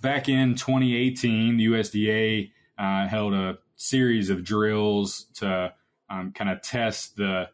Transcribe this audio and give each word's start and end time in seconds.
back 0.00 0.28
in 0.28 0.54
2018, 0.54 1.56
the 1.56 1.66
USDA 1.66 2.50
uh, 2.78 3.08
held 3.08 3.34
a 3.34 3.58
series 3.76 4.30
of 4.30 4.44
drills 4.44 5.26
to 5.34 5.72
um, 6.10 6.32
kind 6.32 6.50
of 6.50 6.62
test 6.62 7.16
the 7.16 7.48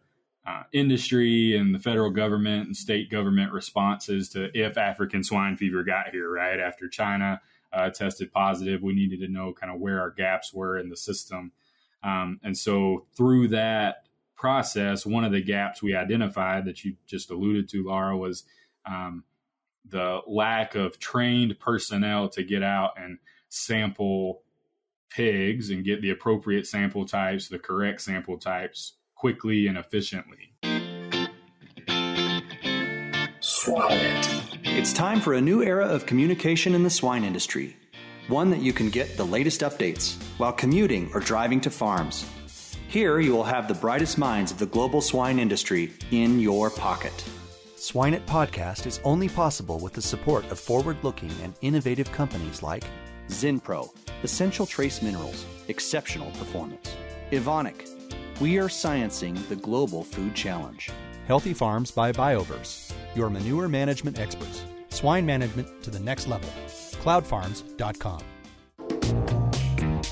uh, 0.47 0.63
industry 0.73 1.57
and 1.57 1.75
the 1.75 1.79
federal 1.79 2.11
government 2.11 2.67
and 2.67 2.77
state 2.77 3.11
government 3.11 3.53
responses 3.53 4.29
to 4.31 4.51
if 4.55 4.77
African 4.77 5.25
swine 5.25 5.57
fever 5.57 5.83
got 5.83 6.11
here, 6.11 6.31
right? 6.31 6.61
After 6.61 6.89
China 6.89 7.41
uh, 7.73 7.91
tested 7.91 8.31
positive, 8.33 8.83
we 8.83 8.95
needed 8.95 9.21
to 9.21 9.29
know 9.29 9.53
kind 9.53 9.73
of 9.73 9.81
where 9.81 10.01
our 10.01 10.11
gaps 10.11 10.53
were 10.53 10.79
in 10.79 10.91
the 10.91 10.97
system. 10.97 11.53
Um, 12.03 12.41
and 12.43 12.57
so 12.57 13.07
through 13.17 13.49
that 13.49 14.05
process, 14.37 15.07
one 15.07 15.25
of 15.25 15.33
the 15.33 15.43
gaps 15.43 15.83
we 15.83 15.95
identified 15.95 16.67
that 16.67 16.85
you 16.85 16.97
just 17.07 17.31
alluded 17.31 17.69
to, 17.71 17.85
Laura, 17.85 18.17
was 18.17 18.45
um, 18.85 19.25
the 19.89 20.21
lack 20.27 20.75
of 20.75 20.99
trained 20.99 21.59
personnel 21.59 22.29
to 22.31 22.43
get 22.43 22.63
out 22.63 22.93
and 22.97 23.19
sample 23.49 24.43
pigs 25.11 25.71
and 25.71 25.85
get 25.85 26.03
the 26.03 26.11
appropriate 26.11 26.67
sample 26.67 27.05
types, 27.05 27.49
the 27.49 27.59
correct 27.59 28.01
sample 28.01 28.39
types 28.39 28.95
quickly 29.15 29.67
and 29.67 29.79
efficiently. 29.79 30.53
Swine. 33.41 34.25
It's 34.65 34.93
time 34.93 35.21
for 35.21 35.35
a 35.35 35.41
new 35.41 35.63
era 35.63 35.87
of 35.87 36.07
communication 36.07 36.75
in 36.75 36.83
the 36.83 36.91
swine 36.91 37.25
industry. 37.25 37.77
One 38.29 38.51
that 38.51 38.61
you 38.61 38.73
can 38.73 38.91
get 38.91 39.17
the 39.17 39.25
latest 39.25 39.61
updates 39.61 40.17
while 40.39 40.53
commuting 40.53 41.11
or 41.15 41.21
driving 41.21 41.61
to 41.61 41.71
farms. 41.71 42.27
Here 42.89 43.21
you 43.21 43.33
will 43.33 43.45
have 43.45 43.69
the 43.69 43.75
brightest 43.75 44.19
minds 44.19 44.51
of 44.51 44.59
the 44.59 44.67
global 44.67 45.01
swine 45.01 45.39
industry 45.39 45.93
in 46.11 46.41
your 46.41 46.71
pocket. 46.71 47.25
SwineIt 47.85 48.25
Podcast 48.25 48.87
is 48.87 48.99
only 49.05 49.29
possible 49.29 49.79
with 49.79 49.93
the 49.93 50.01
support 50.01 50.51
of 50.51 50.59
forward 50.59 50.97
looking 51.03 51.31
and 51.43 51.53
innovative 51.61 52.11
companies 52.13 52.63
like 52.63 52.83
Zinpro, 53.29 53.95
Essential 54.23 54.65
Trace 54.65 55.03
Minerals, 55.03 55.45
Exceptional 55.69 56.31
Performance. 56.31 56.97
Evonik, 57.31 57.87
we 58.41 58.57
are 58.57 58.69
sciencing 58.69 59.37
the 59.49 59.57
global 59.57 60.03
food 60.03 60.35
challenge. 60.35 60.91
Healthy 61.27 61.53
Farms 61.53 61.91
by 61.91 62.11
Bioverse, 62.11 62.91
your 63.15 63.29
manure 63.29 63.69
management 63.69 64.19
experts. 64.19 64.65
Swine 64.89 65.27
management 65.27 65.83
to 65.83 65.91
the 65.91 66.01
next 66.01 66.27
level. 66.27 66.49
Cloudfarms.com. 67.03 68.23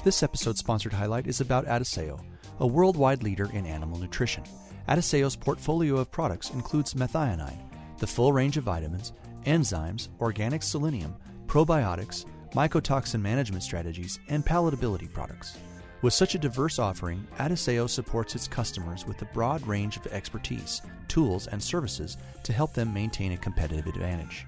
This 0.05 0.23
episode's 0.23 0.59
sponsored 0.59 0.93
highlight 0.93 1.27
is 1.27 1.41
about 1.41 1.65
Adisseo, 1.65 2.23
a 2.61 2.67
worldwide 2.67 3.23
leader 3.23 3.49
in 3.55 3.65
animal 3.65 3.99
nutrition. 3.99 4.45
Adisseo's 4.89 5.37
portfolio 5.37 5.97
of 5.97 6.11
products 6.11 6.51
includes 6.51 6.95
methionine, 6.95 7.59
the 7.99 8.07
full 8.07 8.33
range 8.33 8.57
of 8.57 8.65
vitamins, 8.65 9.13
enzymes, 9.47 10.09
organic 10.21 10.63
selenium, 10.63 11.15
probiotics, 11.47 12.25
mycotoxin 12.55 13.21
management 13.21 13.63
strategies, 13.63 14.19
and 14.29 14.45
palatability 14.45 15.13
products. 15.13 15.57
With 16.03 16.13
such 16.13 16.35
a 16.35 16.39
diverse 16.39 16.81
offering, 16.81 17.27
Adisseo 17.39 17.89
supports 17.89 18.35
its 18.35 18.49
customers 18.49 19.07
with 19.07 19.23
a 19.23 19.27
broad 19.27 19.65
range 19.67 19.97
of 19.97 20.07
expertise, 20.09 20.83
tools, 21.07 21.47
and 21.47 21.63
services 21.63 22.17
to 22.43 22.53
help 22.53 22.75
them 22.75 22.93
maintain 22.93 23.33
a 23.33 23.37
competitive 23.37 23.87
advantage. 23.87 24.47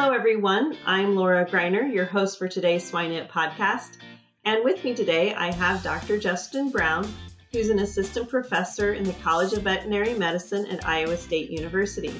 Hello, 0.02 0.14
everyone. 0.14 0.76
I'm 0.84 1.14
Laura 1.14 1.46
Greiner, 1.46 1.88
your 1.94 2.06
host 2.06 2.36
for 2.36 2.48
today's 2.48 2.90
SwineIt 2.90 3.30
podcast. 3.30 3.98
And 4.44 4.64
with 4.64 4.82
me 4.82 4.96
today, 4.96 5.32
I 5.32 5.52
have 5.52 5.84
Dr. 5.84 6.18
Justin 6.18 6.70
Brown, 6.70 7.08
who's 7.52 7.70
an 7.70 7.78
assistant 7.78 8.28
professor 8.28 8.94
in 8.94 9.04
the 9.04 9.12
College 9.22 9.52
of 9.52 9.62
Veterinary 9.62 10.14
Medicine 10.14 10.66
at 10.66 10.84
Iowa 10.88 11.16
State 11.16 11.50
University. 11.50 12.12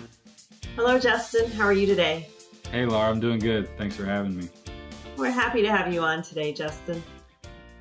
Hello, 0.77 0.97
Justin. 0.97 1.51
How 1.51 1.65
are 1.65 1.73
you 1.73 1.87
today? 1.87 2.29
Hey, 2.71 2.87
Laura. 2.87 3.11
I'm 3.11 3.19
doing 3.19 3.41
good. 3.41 3.69
Thanks 3.77 3.97
for 3.97 4.05
having 4.05 4.37
me. 4.37 4.49
We're 5.17 5.33
happy 5.33 5.63
to 5.63 5.71
have 5.73 5.93
you 5.93 6.03
on 6.03 6.23
today, 6.23 6.53
Justin. 6.53 7.03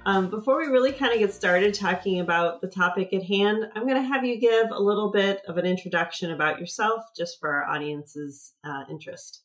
Um, 0.07 0.31
before 0.31 0.57
we 0.57 0.65
really 0.65 0.93
kind 0.93 1.13
of 1.13 1.19
get 1.19 1.31
started 1.31 1.75
talking 1.75 2.21
about 2.21 2.59
the 2.59 2.67
topic 2.67 3.13
at 3.13 3.21
hand, 3.21 3.69
I'm 3.75 3.87
going 3.87 4.01
to 4.01 4.09
have 4.09 4.25
you 4.25 4.39
give 4.39 4.71
a 4.71 4.81
little 4.81 5.11
bit 5.11 5.43
of 5.47 5.59
an 5.59 5.67
introduction 5.67 6.31
about 6.31 6.59
yourself 6.59 7.03
just 7.15 7.39
for 7.39 7.51
our 7.51 7.65
audience's 7.65 8.53
uh, 8.63 8.85
interest. 8.89 9.43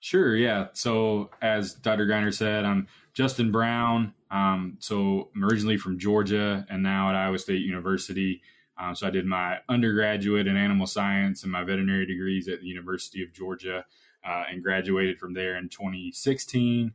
Sure, 0.00 0.34
yeah. 0.34 0.68
So, 0.72 1.30
as 1.42 1.74
Dr. 1.74 2.06
Greiner 2.06 2.32
said, 2.32 2.64
I'm 2.64 2.88
Justin 3.12 3.52
Brown. 3.52 4.14
Um, 4.30 4.78
so, 4.80 5.28
I'm 5.34 5.44
originally 5.44 5.76
from 5.76 5.98
Georgia 5.98 6.66
and 6.70 6.82
now 6.82 7.10
at 7.10 7.14
Iowa 7.14 7.38
State 7.38 7.60
University. 7.60 8.40
Um, 8.78 8.94
so, 8.94 9.06
I 9.06 9.10
did 9.10 9.26
my 9.26 9.58
undergraduate 9.68 10.46
in 10.46 10.56
animal 10.56 10.86
science 10.86 11.42
and 11.42 11.52
my 11.52 11.64
veterinary 11.64 12.06
degrees 12.06 12.48
at 12.48 12.60
the 12.60 12.66
University 12.66 13.22
of 13.22 13.34
Georgia 13.34 13.84
uh, 14.26 14.44
and 14.50 14.62
graduated 14.62 15.18
from 15.18 15.34
there 15.34 15.58
in 15.58 15.68
2016. 15.68 16.94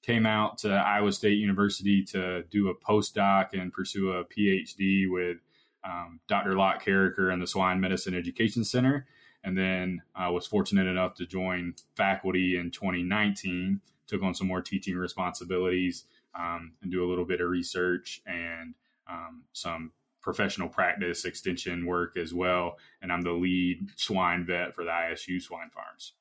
Came 0.00 0.24
out 0.24 0.56
to 0.58 0.70
Iowa 0.70 1.12
State 1.12 1.36
University 1.36 2.04
to 2.04 2.42
do 2.44 2.70
a 2.70 2.74
postdoc 2.74 3.48
and 3.52 3.70
pursue 3.70 4.12
a 4.12 4.24
PhD 4.24 5.10
with 5.10 5.38
um, 5.84 6.20
Dr. 6.26 6.56
Locke 6.56 6.82
Karriker 6.82 7.30
and 7.30 7.42
the 7.42 7.46
Swine 7.46 7.80
Medicine 7.80 8.14
Education 8.14 8.64
Center 8.64 9.06
and 9.46 9.56
then 9.56 10.02
I 10.12 10.28
was 10.28 10.44
fortunate 10.44 10.88
enough 10.88 11.14
to 11.14 11.26
join 11.26 11.74
faculty 11.94 12.56
in 12.58 12.72
2019. 12.72 13.80
Took 14.08 14.22
on 14.24 14.34
some 14.34 14.48
more 14.48 14.60
teaching 14.60 14.96
responsibilities 14.96 16.04
um, 16.34 16.72
and 16.82 16.90
do 16.90 17.04
a 17.04 17.08
little 17.08 17.24
bit 17.24 17.40
of 17.40 17.48
research 17.48 18.22
and 18.26 18.74
um, 19.08 19.44
some 19.52 19.92
professional 20.20 20.68
practice 20.68 21.24
extension 21.24 21.86
work 21.86 22.16
as 22.16 22.34
well. 22.34 22.78
And 23.00 23.12
I'm 23.12 23.22
the 23.22 23.30
lead 23.30 23.86
swine 23.94 24.44
vet 24.44 24.74
for 24.74 24.82
the 24.82 24.90
ISU 24.90 25.40
swine 25.40 25.70
farms. 25.72 26.14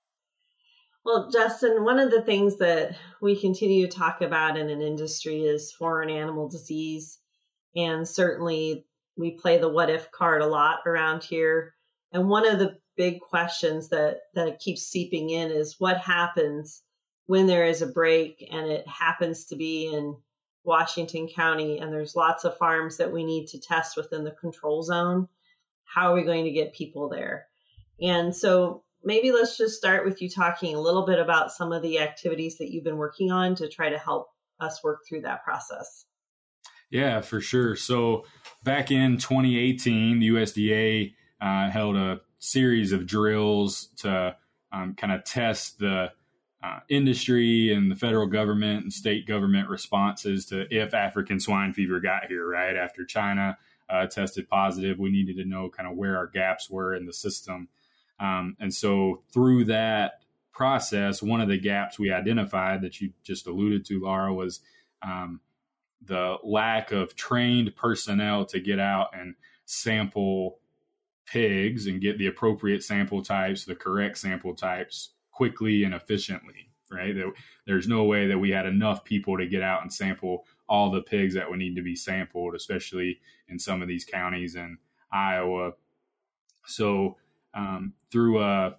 Well, 1.03 1.31
Justin, 1.31 1.83
one 1.83 1.97
of 1.97 2.11
the 2.11 2.21
things 2.21 2.57
that 2.57 2.95
we 3.21 3.39
continue 3.39 3.87
to 3.87 3.97
talk 3.97 4.21
about 4.21 4.55
in 4.55 4.69
an 4.69 4.83
industry 4.83 5.41
is 5.41 5.71
foreign 5.71 6.11
animal 6.11 6.47
disease. 6.47 7.17
And 7.75 8.07
certainly 8.07 8.85
we 9.17 9.31
play 9.31 9.57
the 9.57 9.69
what 9.69 9.89
if 9.89 10.11
card 10.11 10.43
a 10.43 10.47
lot 10.47 10.81
around 10.85 11.23
here. 11.23 11.74
And 12.11 12.27
one 12.27 12.47
of 12.47 12.59
the 12.59 12.77
big 12.95 13.19
questions 13.19 13.89
that 13.89 14.21
that 14.33 14.59
keeps 14.59 14.83
seeping 14.83 15.29
in 15.29 15.51
is 15.51 15.75
what 15.79 15.97
happens 15.97 16.81
when 17.25 17.47
there 17.47 17.65
is 17.65 17.81
a 17.81 17.87
break 17.87 18.47
and 18.51 18.67
it 18.67 18.87
happens 18.87 19.45
to 19.45 19.55
be 19.55 19.91
in 19.93 20.15
Washington 20.63 21.27
County 21.27 21.79
and 21.79 21.91
there's 21.91 22.15
lots 22.15 22.43
of 22.43 22.57
farms 22.57 22.97
that 22.97 23.11
we 23.11 23.23
need 23.23 23.47
to 23.47 23.59
test 23.59 23.97
within 23.97 24.23
the 24.23 24.31
control 24.31 24.83
zone. 24.83 25.27
How 25.83 26.11
are 26.11 26.15
we 26.15 26.23
going 26.23 26.45
to 26.45 26.51
get 26.51 26.73
people 26.73 27.09
there? 27.09 27.47
And 28.01 28.35
so 28.35 28.83
maybe 29.03 29.31
let's 29.31 29.57
just 29.57 29.77
start 29.77 30.05
with 30.05 30.21
you 30.21 30.29
talking 30.29 30.75
a 30.75 30.81
little 30.81 31.05
bit 31.05 31.19
about 31.19 31.51
some 31.51 31.71
of 31.71 31.81
the 31.81 31.99
activities 31.99 32.57
that 32.57 32.71
you've 32.71 32.83
been 32.83 32.97
working 32.97 33.31
on 33.31 33.55
to 33.55 33.69
try 33.69 33.89
to 33.89 33.97
help 33.97 34.27
us 34.59 34.83
work 34.83 35.01
through 35.07 35.21
that 35.21 35.43
process. 35.43 36.05
Yeah, 36.89 37.21
for 37.21 37.41
sure. 37.41 37.75
So 37.75 38.25
back 38.63 38.91
in 38.91 39.17
2018, 39.17 40.19
the 40.19 40.29
USDA 40.29 41.13
uh, 41.45 41.69
held 41.69 41.95
a 41.95 42.19
series 42.39 42.91
of 42.91 43.05
drills 43.05 43.89
to 43.97 44.35
um, 44.71 44.95
kind 44.95 45.13
of 45.13 45.23
test 45.23 45.77
the 45.77 46.11
uh, 46.63 46.79
industry 46.89 47.71
and 47.71 47.91
the 47.91 47.95
federal 47.95 48.25
government 48.25 48.81
and 48.83 48.91
state 48.91 49.27
government 49.27 49.69
responses 49.69 50.47
to 50.47 50.65
if 50.75 50.95
African 50.95 51.39
swine 51.39 51.71
fever 51.71 51.99
got 51.99 52.25
here, 52.25 52.49
right? 52.49 52.75
After 52.75 53.05
China 53.05 53.59
uh, 53.87 54.07
tested 54.07 54.49
positive, 54.49 54.97
we 54.97 55.11
needed 55.11 55.37
to 55.37 55.45
know 55.45 55.69
kind 55.69 55.87
of 55.87 55.95
where 55.95 56.17
our 56.17 56.25
gaps 56.25 56.67
were 56.67 56.95
in 56.95 57.05
the 57.05 57.13
system. 57.13 57.67
Um, 58.19 58.57
and 58.59 58.73
so 58.73 59.21
through 59.31 59.65
that 59.65 60.23
process, 60.51 61.21
one 61.21 61.41
of 61.41 61.47
the 61.47 61.59
gaps 61.59 61.99
we 61.99 62.11
identified 62.11 62.81
that 62.81 62.99
you 62.99 63.11
just 63.23 63.45
alluded 63.45 63.85
to, 63.85 64.01
Laura, 64.01 64.33
was 64.33 64.61
um, 65.03 65.41
the 66.01 66.37
lack 66.43 66.91
of 66.91 67.15
trained 67.15 67.75
personnel 67.75 68.45
to 68.45 68.59
get 68.59 68.79
out 68.79 69.09
and 69.13 69.35
sample 69.65 70.57
pigs 71.25 71.87
and 71.87 72.01
get 72.01 72.17
the 72.17 72.27
appropriate 72.27 72.83
sample 72.83 73.21
types, 73.21 73.65
the 73.65 73.75
correct 73.75 74.17
sample 74.17 74.53
types 74.53 75.11
quickly 75.31 75.83
and 75.83 75.93
efficiently, 75.93 76.69
right? 76.91 77.15
There's 77.65 77.87
no 77.87 78.03
way 78.03 78.27
that 78.27 78.37
we 78.37 78.51
had 78.51 78.65
enough 78.65 79.03
people 79.03 79.37
to 79.37 79.45
get 79.45 79.61
out 79.61 79.81
and 79.81 79.91
sample 79.91 80.45
all 80.67 80.91
the 80.91 81.01
pigs 81.01 81.35
that 81.35 81.49
would 81.49 81.59
need 81.59 81.75
to 81.75 81.83
be 81.83 81.95
sampled, 81.95 82.55
especially 82.55 83.19
in 83.47 83.59
some 83.59 83.81
of 83.81 83.87
these 83.87 84.05
counties 84.05 84.55
in 84.55 84.77
Iowa. 85.11 85.73
So, 86.65 87.17
um, 87.53 87.93
through 88.11 88.41
a 88.41 88.77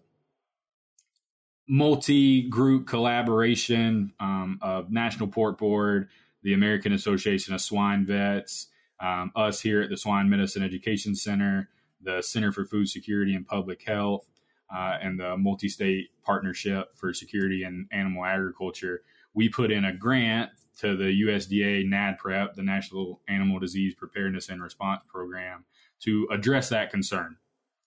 multi 1.69 2.43
group 2.49 2.87
collaboration 2.87 4.13
um, 4.21 4.59
of 4.63 4.91
National 4.91 5.29
Pork 5.29 5.59
Board, 5.59 6.09
the 6.43 6.55
American 6.55 6.93
Association 6.93 7.55
of 7.55 7.61
Swine 7.61 8.07
Vets, 8.07 8.69
um, 9.01 9.33
us 9.35 9.61
here 9.61 9.83
at 9.83 9.91
the 9.91 9.97
Swine 9.97 10.29
Medicine 10.29 10.63
Education 10.63 11.15
Center, 11.15 11.69
the 12.01 12.23
Center 12.23 12.53
for 12.53 12.65
Food 12.65 12.89
Security 12.89 13.35
and 13.35 13.47
Public 13.47 13.83
Health, 13.83 14.27
uh, 14.75 14.99
and 15.01 15.19
the 15.19 15.37
multi 15.37 15.69
state 15.69 16.09
partnership 16.23 16.97
for 16.97 17.13
security 17.13 17.63
and 17.63 17.87
animal 17.93 18.25
agriculture, 18.25 19.03
we 19.35 19.49
put 19.49 19.71
in 19.71 19.85
a 19.85 19.97
grant 19.97 20.51
to 20.79 20.97
the 20.97 21.23
USDA 21.23 21.87
NADPREP, 21.87 22.55
the 22.55 22.63
National 22.63 23.21
Animal 23.29 23.59
Disease 23.59 23.95
Preparedness 23.95 24.49
and 24.49 24.63
Response 24.63 25.03
Program, 25.09 25.65
to 26.01 26.29
address 26.31 26.69
that 26.69 26.91
concern, 26.91 27.37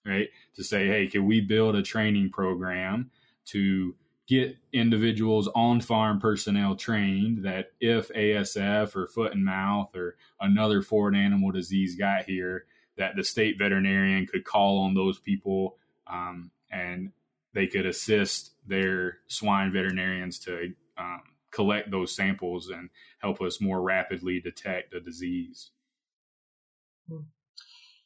right? 0.05 0.29
To 0.55 0.63
say, 0.63 0.87
hey, 0.87 1.07
can 1.07 1.25
we 1.25 1.41
build 1.41 1.75
a 1.75 1.83
training 1.83 2.31
program 2.31 3.11
to 3.47 3.95
get 4.27 4.55
individuals 4.73 5.49
on 5.55 5.81
farm 5.81 6.19
personnel 6.19 6.75
trained 6.75 7.43
that 7.43 7.71
if 7.79 8.09
ASF 8.09 8.95
or 8.95 9.07
foot 9.07 9.33
and 9.33 9.43
mouth 9.43 9.95
or 9.95 10.17
another 10.39 10.83
foreign 10.83 11.15
animal 11.15 11.51
disease 11.51 11.95
got 11.95 12.25
here, 12.25 12.65
that 12.99 13.15
the 13.15 13.23
state 13.23 13.57
veterinarian 13.57 14.27
could 14.27 14.43
call 14.43 14.79
on 14.79 14.93
those 14.93 15.17
people 15.17 15.77
um, 16.05 16.51
and 16.71 17.11
they 17.53 17.65
could 17.65 17.85
assist 17.85 18.51
their 18.67 19.17
swine 19.27 19.71
veterinarians 19.71 20.37
to 20.37 20.73
um, 20.97 21.21
collect 21.49 21.89
those 21.89 22.15
samples 22.15 22.69
and 22.69 22.89
help 23.19 23.41
us 23.41 23.61
more 23.61 23.81
rapidly 23.81 24.39
detect 24.39 24.93
a 24.93 24.99
disease. 24.99 25.71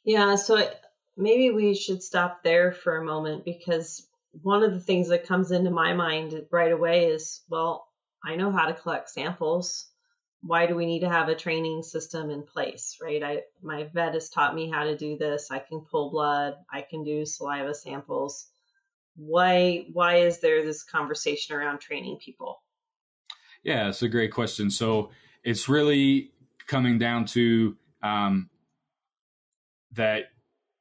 Yeah, 0.06 0.36
so 0.36 0.70
maybe 1.18 1.50
we 1.50 1.74
should 1.74 2.04
stop 2.04 2.44
there 2.44 2.72
for 2.72 2.98
a 2.98 3.06
moment 3.06 3.46
because 3.46 4.08
one 4.42 4.64
of 4.64 4.74
the 4.74 4.80
things 4.80 5.10
that 5.10 5.28
comes 5.28 5.52
into 5.52 5.72
my 5.72 5.94
mind 5.94 6.46
right 6.52 6.72
away 6.72 7.06
is 7.08 7.42
well, 7.50 7.88
I 8.24 8.36
know 8.36 8.52
how 8.52 8.68
to 8.68 8.74
collect 8.74 9.10
samples. 9.10 9.88
Why 10.46 10.66
do 10.66 10.76
we 10.76 10.86
need 10.86 11.00
to 11.00 11.10
have 11.10 11.30
a 11.30 11.36
training 11.36 11.84
system 11.84 12.30
in 12.30 12.44
place, 12.44 12.98
right? 13.02 13.24
I 13.24 13.42
my 13.62 13.86
vet 13.86 14.14
has 14.14 14.30
taught 14.30 14.54
me 14.54 14.70
how 14.70 14.84
to 14.84 14.98
do 14.98 15.18
this. 15.18 15.50
I 15.52 15.60
can 15.60 15.82
pull 15.82 16.12
blood, 16.12 16.56
I 16.72 16.82
can 16.82 17.04
do 17.04 17.26
saliva 17.26 17.74
samples. 17.74 18.48
Why 19.16 19.86
why 19.94 20.18
is 20.18 20.40
there 20.40 20.66
this 20.66 20.84
conversation 20.84 21.56
around 21.56 21.80
training 21.80 22.18
people? 22.18 22.62
Yeah, 23.64 23.88
it's 23.88 24.02
a 24.02 24.10
great 24.10 24.34
question. 24.34 24.70
So 24.70 25.12
it's 25.44 25.70
really 25.70 26.32
coming 26.68 26.98
down 26.98 27.26
to 27.26 27.78
um, 28.02 28.50
that 29.94 30.26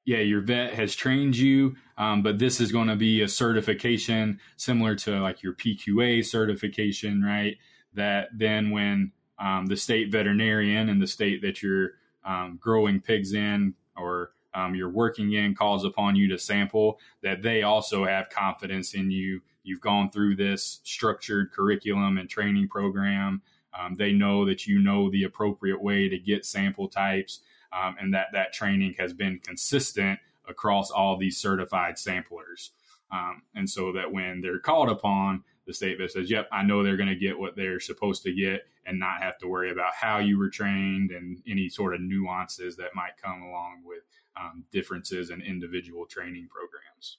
yeah, 0.04 0.18
your 0.18 0.40
vet 0.40 0.74
has 0.74 0.96
trained 0.96 1.36
you, 1.36 1.76
um, 1.96 2.22
but 2.22 2.40
this 2.40 2.60
is 2.60 2.72
going 2.72 2.88
to 2.88 2.96
be 2.96 3.22
a 3.22 3.28
certification 3.28 4.40
similar 4.56 4.96
to 4.96 5.20
like 5.20 5.44
your 5.44 5.54
PQA 5.54 6.24
certification, 6.24 7.22
right? 7.22 7.56
That 7.94 8.30
then 8.36 8.70
when 8.70 9.12
um, 9.38 9.66
the 9.66 9.76
state 9.76 10.10
veterinarian 10.10 10.88
and 10.88 11.00
the 11.00 11.06
state 11.06 11.42
that 11.42 11.62
you're 11.62 11.92
um, 12.24 12.58
growing 12.60 13.00
pigs 13.00 13.32
in 13.32 13.74
or 13.96 14.32
um, 14.54 14.74
you're 14.74 14.90
working 14.90 15.32
in 15.32 15.54
calls 15.54 15.84
upon 15.84 16.14
you 16.14 16.28
to 16.28 16.38
sample, 16.38 16.98
that 17.22 17.42
they 17.42 17.62
also 17.62 18.04
have 18.04 18.28
confidence 18.30 18.94
in 18.94 19.10
you. 19.10 19.40
You've 19.64 19.80
gone 19.80 20.10
through 20.10 20.36
this 20.36 20.80
structured 20.84 21.52
curriculum 21.52 22.18
and 22.18 22.28
training 22.28 22.68
program. 22.68 23.42
Um, 23.78 23.96
they 23.96 24.12
know 24.12 24.44
that 24.44 24.66
you 24.66 24.78
know 24.80 25.10
the 25.10 25.24
appropriate 25.24 25.82
way 25.82 26.08
to 26.08 26.18
get 26.18 26.44
sample 26.44 26.88
types 26.88 27.40
um, 27.72 27.96
and 27.98 28.12
that 28.12 28.28
that 28.32 28.52
training 28.52 28.94
has 28.98 29.12
been 29.12 29.38
consistent 29.38 30.18
across 30.48 30.90
all 30.90 31.16
these 31.16 31.38
certified 31.38 31.98
samplers. 31.98 32.72
Um, 33.10 33.42
and 33.54 33.68
so 33.68 33.92
that 33.92 34.10
when 34.10 34.40
they're 34.40 34.58
called 34.58 34.88
upon, 34.88 35.44
the 35.66 35.74
state 35.74 35.98
vet 35.98 36.10
says, 36.10 36.30
"Yep, 36.30 36.48
I 36.52 36.62
know 36.62 36.82
they're 36.82 36.96
going 36.96 37.08
to 37.08 37.16
get 37.16 37.38
what 37.38 37.56
they're 37.56 37.80
supposed 37.80 38.22
to 38.24 38.32
get, 38.32 38.62
and 38.86 38.98
not 38.98 39.22
have 39.22 39.38
to 39.38 39.48
worry 39.48 39.70
about 39.70 39.94
how 39.94 40.18
you 40.18 40.38
were 40.38 40.50
trained 40.50 41.10
and 41.10 41.40
any 41.46 41.68
sort 41.68 41.94
of 41.94 42.00
nuances 42.00 42.76
that 42.76 42.94
might 42.94 43.16
come 43.22 43.42
along 43.42 43.82
with 43.84 44.02
um, 44.40 44.64
differences 44.72 45.30
in 45.30 45.40
individual 45.40 46.06
training 46.06 46.48
programs." 46.50 47.18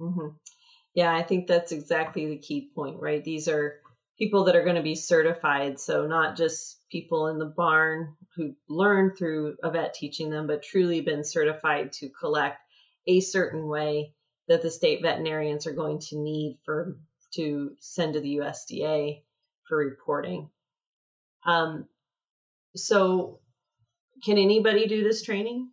Mm-hmm. 0.00 0.36
Yeah, 0.94 1.14
I 1.14 1.22
think 1.22 1.46
that's 1.46 1.72
exactly 1.72 2.26
the 2.26 2.38
key 2.38 2.70
point, 2.74 3.00
right? 3.00 3.22
These 3.22 3.48
are 3.48 3.80
people 4.18 4.44
that 4.44 4.56
are 4.56 4.64
going 4.64 4.76
to 4.76 4.82
be 4.82 4.94
certified, 4.94 5.78
so 5.78 6.06
not 6.06 6.36
just 6.36 6.80
people 6.90 7.28
in 7.28 7.38
the 7.38 7.46
barn 7.46 8.16
who 8.34 8.54
learned 8.68 9.16
through 9.16 9.56
a 9.62 9.70
vet 9.70 9.94
teaching 9.94 10.30
them, 10.30 10.46
but 10.46 10.62
truly 10.62 11.00
been 11.00 11.24
certified 11.24 11.92
to 11.92 12.08
collect 12.08 12.58
a 13.06 13.20
certain 13.20 13.66
way 13.66 14.12
that 14.48 14.62
the 14.62 14.70
state 14.70 15.02
veterinarians 15.02 15.66
are 15.66 15.72
going 15.72 16.00
to 16.00 16.18
need 16.18 16.58
for 16.64 16.98
to 17.34 17.72
send 17.80 18.14
to 18.14 18.20
the 18.20 18.36
USDA 18.36 19.22
for 19.68 19.78
reporting. 19.78 20.50
Um, 21.46 21.86
so, 22.74 23.40
can 24.24 24.38
anybody 24.38 24.86
do 24.86 25.04
this 25.04 25.22
training? 25.22 25.70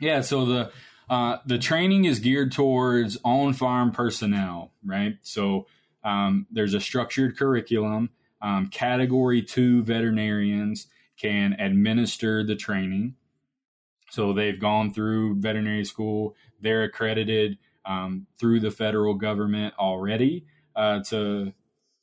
Yeah. 0.00 0.20
So 0.20 0.44
the 0.44 0.72
uh, 1.08 1.38
the 1.46 1.58
training 1.58 2.06
is 2.06 2.18
geared 2.18 2.52
towards 2.52 3.18
on 3.24 3.52
farm 3.52 3.92
personnel, 3.92 4.72
right? 4.84 5.16
So 5.22 5.66
um, 6.02 6.46
there's 6.50 6.74
a 6.74 6.80
structured 6.80 7.36
curriculum 7.36 8.10
um, 8.42 8.66
category 8.66 9.40
two 9.40 9.82
veterinarians 9.84 10.88
can 11.16 11.54
administer 11.54 12.44
the 12.44 12.56
training. 12.56 13.14
So 14.10 14.32
they've 14.32 14.58
gone 14.58 14.92
through 14.92 15.36
veterinary 15.36 15.84
school, 15.84 16.34
they're 16.60 16.82
accredited 16.82 17.58
um, 17.84 18.26
through 18.38 18.60
the 18.60 18.70
federal 18.70 19.14
government 19.14 19.74
already 19.78 20.46
uh, 20.76 21.00
to 21.04 21.52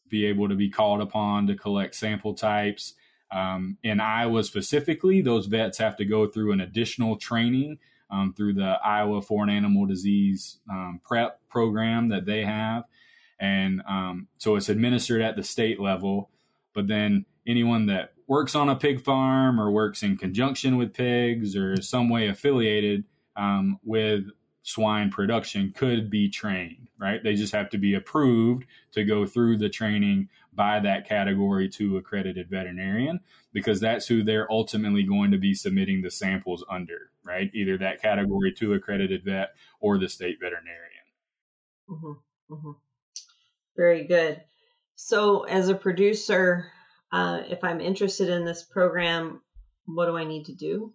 be 0.09 0.25
able 0.25 0.49
to 0.49 0.55
be 0.55 0.69
called 0.69 1.01
upon 1.01 1.47
to 1.47 1.55
collect 1.55 1.95
sample 1.95 2.33
types. 2.33 2.93
Um, 3.31 3.77
in 3.83 3.99
Iowa 3.99 4.43
specifically, 4.43 5.21
those 5.21 5.45
vets 5.45 5.77
have 5.77 5.95
to 5.97 6.05
go 6.05 6.27
through 6.27 6.51
an 6.51 6.61
additional 6.61 7.15
training 7.15 7.77
um, 8.09 8.33
through 8.35 8.53
the 8.53 8.79
Iowa 8.83 9.21
Foreign 9.21 9.49
Animal 9.49 9.85
Disease 9.85 10.57
um, 10.69 10.99
Prep 11.03 11.39
program 11.47 12.09
that 12.09 12.25
they 12.25 12.43
have. 12.43 12.85
And 13.39 13.81
um, 13.87 14.27
so 14.37 14.55
it's 14.55 14.69
administered 14.69 15.21
at 15.21 15.35
the 15.35 15.43
state 15.43 15.79
level. 15.79 16.29
But 16.73 16.87
then 16.87 17.25
anyone 17.47 17.85
that 17.85 18.13
works 18.27 18.55
on 18.55 18.69
a 18.69 18.75
pig 18.75 19.01
farm 19.01 19.59
or 19.59 19.71
works 19.71 20.03
in 20.03 20.17
conjunction 20.17 20.77
with 20.77 20.93
pigs 20.93 21.55
or 21.55 21.81
some 21.81 22.09
way 22.09 22.27
affiliated 22.27 23.03
um, 23.35 23.79
with 23.83 24.25
swine 24.69 25.09
production 25.09 25.73
could 25.75 26.11
be 26.11 26.29
trained, 26.29 26.89
right? 26.99 27.23
They 27.23 27.33
just 27.33 27.53
have 27.53 27.71
to 27.71 27.79
be 27.79 27.95
approved 27.95 28.65
to 28.91 29.03
go 29.03 29.25
through 29.25 29.57
the 29.57 29.67
training 29.67 30.29
by 30.53 30.79
that 30.81 31.07
category 31.07 31.67
two 31.67 31.97
accredited 31.97 32.51
veterinarian 32.51 33.19
because 33.51 33.79
that's 33.79 34.05
who 34.05 34.21
they're 34.23 34.51
ultimately 34.51 35.01
going 35.01 35.31
to 35.31 35.39
be 35.39 35.55
submitting 35.55 36.03
the 36.03 36.11
samples 36.11 36.63
under, 36.69 37.09
right? 37.23 37.49
Either 37.55 37.79
that 37.79 37.99
category 37.99 38.53
two 38.53 38.73
accredited 38.73 39.25
vet 39.25 39.55
or 39.79 39.97
the 39.97 40.07
state 40.07 40.37
veterinarian. 40.39 40.77
Mm-hmm. 41.89 42.53
Mm-hmm. 42.53 42.71
Very 43.75 44.03
good. 44.03 44.39
So, 44.93 45.43
as 45.43 45.69
a 45.69 45.75
producer, 45.75 46.67
uh, 47.11 47.41
if 47.49 47.63
I'm 47.63 47.81
interested 47.81 48.29
in 48.29 48.45
this 48.45 48.61
program, 48.61 49.41
what 49.85 50.05
do 50.05 50.15
I 50.15 50.25
need 50.25 50.45
to 50.45 50.53
do? 50.53 50.93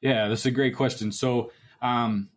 Yeah, 0.00 0.28
that's 0.28 0.46
a 0.46 0.52
great 0.52 0.76
question. 0.76 1.10
So, 1.10 1.50
um, 1.82 2.28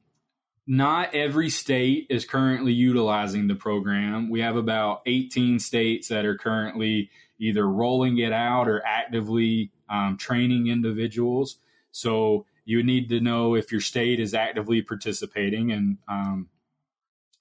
not 0.65 1.13
every 1.13 1.49
state 1.49 2.07
is 2.09 2.25
currently 2.25 2.71
utilizing 2.71 3.47
the 3.47 3.55
program. 3.55 4.29
We 4.29 4.41
have 4.41 4.55
about 4.55 5.01
18 5.05 5.59
states 5.59 6.07
that 6.07 6.25
are 6.25 6.37
currently 6.37 7.09
either 7.39 7.67
rolling 7.67 8.17
it 8.19 8.31
out 8.31 8.69
or 8.69 8.81
actively 8.85 9.71
um, 9.89 10.17
training 10.17 10.67
individuals. 10.67 11.57
So, 11.91 12.45
you 12.65 12.83
need 12.83 13.09
to 13.09 13.19
know 13.19 13.55
if 13.55 13.71
your 13.71 13.81
state 13.81 14.19
is 14.19 14.33
actively 14.33 14.81
participating. 14.81 15.71
And 15.71 15.97
um, 16.07 16.49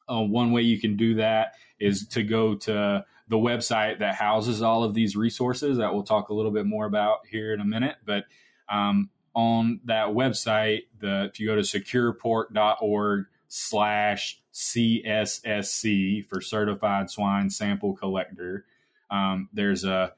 uh, 0.08 0.20
one 0.20 0.52
way 0.52 0.62
you 0.62 0.80
can 0.80 0.96
do 0.96 1.14
that 1.14 1.54
is 1.78 2.06
to 2.08 2.22
go 2.22 2.54
to 2.54 3.04
the 3.28 3.36
website 3.36 4.00
that 4.00 4.14
houses 4.16 4.62
all 4.62 4.84
of 4.84 4.94
these 4.94 5.16
resources 5.16 5.78
that 5.78 5.92
we'll 5.94 6.02
talk 6.02 6.28
a 6.28 6.34
little 6.34 6.50
bit 6.50 6.66
more 6.66 6.86
about 6.86 7.26
here 7.30 7.54
in 7.54 7.60
a 7.60 7.64
minute. 7.64 7.96
But 8.04 8.24
um, 8.68 9.10
on 9.34 9.80
that 9.84 10.08
website, 10.08 10.82
the 11.00 11.24
if 11.24 11.40
you 11.40 11.46
go 11.46 11.56
to 11.56 11.62
securepork.org 11.62 13.26
slash 13.48 14.40
CSSC 14.52 16.26
for 16.26 16.40
Certified 16.40 17.10
Swine 17.10 17.50
Sample 17.50 17.94
Collector, 17.94 18.66
um, 19.10 19.48
there's 19.52 19.84
a 19.84 20.12